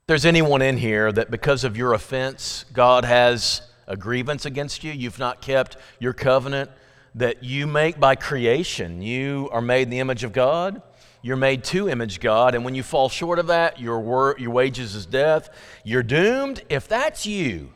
If 0.00 0.06
there's 0.08 0.24
anyone 0.24 0.62
in 0.62 0.78
here 0.78 1.12
that 1.12 1.30
because 1.30 1.64
of 1.64 1.76
your 1.76 1.92
offense, 1.92 2.64
God 2.72 3.04
has 3.04 3.62
a 3.86 3.96
grievance 3.96 4.46
against 4.46 4.82
you, 4.82 4.92
you've 4.92 5.18
not 5.18 5.42
kept 5.42 5.76
your 6.00 6.14
covenant 6.14 6.70
that 7.14 7.44
you 7.44 7.66
make 7.66 8.00
by 8.00 8.16
creation. 8.16 9.00
You 9.02 9.48
are 9.52 9.60
made 9.60 9.82
in 9.82 9.90
the 9.90 10.00
image 10.00 10.24
of 10.24 10.32
God. 10.32 10.82
You're 11.22 11.36
made 11.36 11.64
to 11.64 11.88
image 11.88 12.20
God, 12.20 12.54
and 12.54 12.66
when 12.66 12.74
you 12.74 12.82
fall 12.82 13.08
short 13.08 13.38
of 13.38 13.46
that, 13.46 13.80
your, 13.80 13.98
wor- 13.98 14.36
your 14.38 14.50
wages 14.50 14.94
is 14.94 15.06
death. 15.06 15.48
You're 15.82 16.02
doomed. 16.02 16.62
If 16.68 16.86
that's 16.86 17.24
you, 17.24 17.72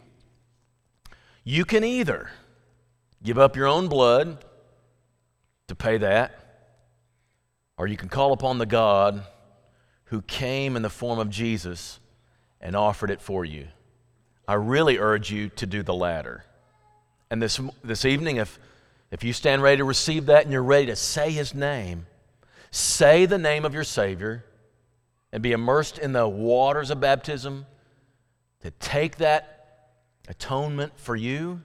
you 1.49 1.65
can 1.65 1.83
either 1.83 2.31
give 3.23 3.39
up 3.39 3.57
your 3.57 3.67
own 3.67 3.89
blood 3.89 4.45
to 5.67 5.75
pay 5.75 5.97
that, 5.97 6.39
or 7.79 7.87
you 7.87 7.97
can 7.97 8.11
call 8.11 8.35
upon 8.35 8.59
the 8.59 8.67
God 8.67 9.23
who 10.05 10.21
came 10.21 10.77
in 10.77 10.83
the 10.83 10.91
form 10.91 11.19
of 11.19 11.31
Jesus 11.31 12.01
and 12.61 12.77
offered 12.77 13.11
it 13.11 13.23
for 13.23 13.47
you. 13.47 13.69
I 14.47 14.55
really 14.55 14.99
urge 14.99 15.31
you 15.31 15.49
to 15.51 15.65
do 15.65 15.83
the 15.83 15.95
latter. 15.95 16.45
And 17.31 17.41
this, 17.41 17.59
this 17.83 18.05
evening, 18.05 18.37
if, 18.37 18.59
if 19.11 19.25
you 19.25 19.33
stand 19.33 19.63
ready 19.63 19.79
to 19.79 19.85
receive 19.85 20.27
that 20.27 20.43
and 20.43 20.53
you're 20.53 20.63
ready 20.63 20.87
to 20.87 20.97
say 20.97 21.31
his 21.31 21.55
name, 21.55 22.05
say 22.71 23.25
the 23.25 23.39
name 23.39 23.65
of 23.65 23.73
your 23.73 23.85
Savior 23.85 24.45
and 25.33 25.43
be 25.43 25.53
immersed 25.53 25.97
in 25.99 26.13
the 26.13 26.29
waters 26.29 26.91
of 26.91 27.01
baptism 27.01 27.65
to 28.61 28.71
take 28.73 29.17
that 29.17 29.58
atonement 30.29 30.93
for 30.97 31.17
you, 31.17 31.63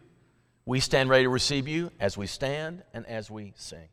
we 0.65 0.80
stand 0.80 1.10
ready 1.10 1.26
to 1.26 1.30
receive 1.30 1.67
you 1.67 1.91
as 1.99 2.17
we 2.17 2.26
stand 2.26 2.84
and 2.93 3.06
as 3.06 3.30
we 3.30 3.54
sing. 3.56 3.89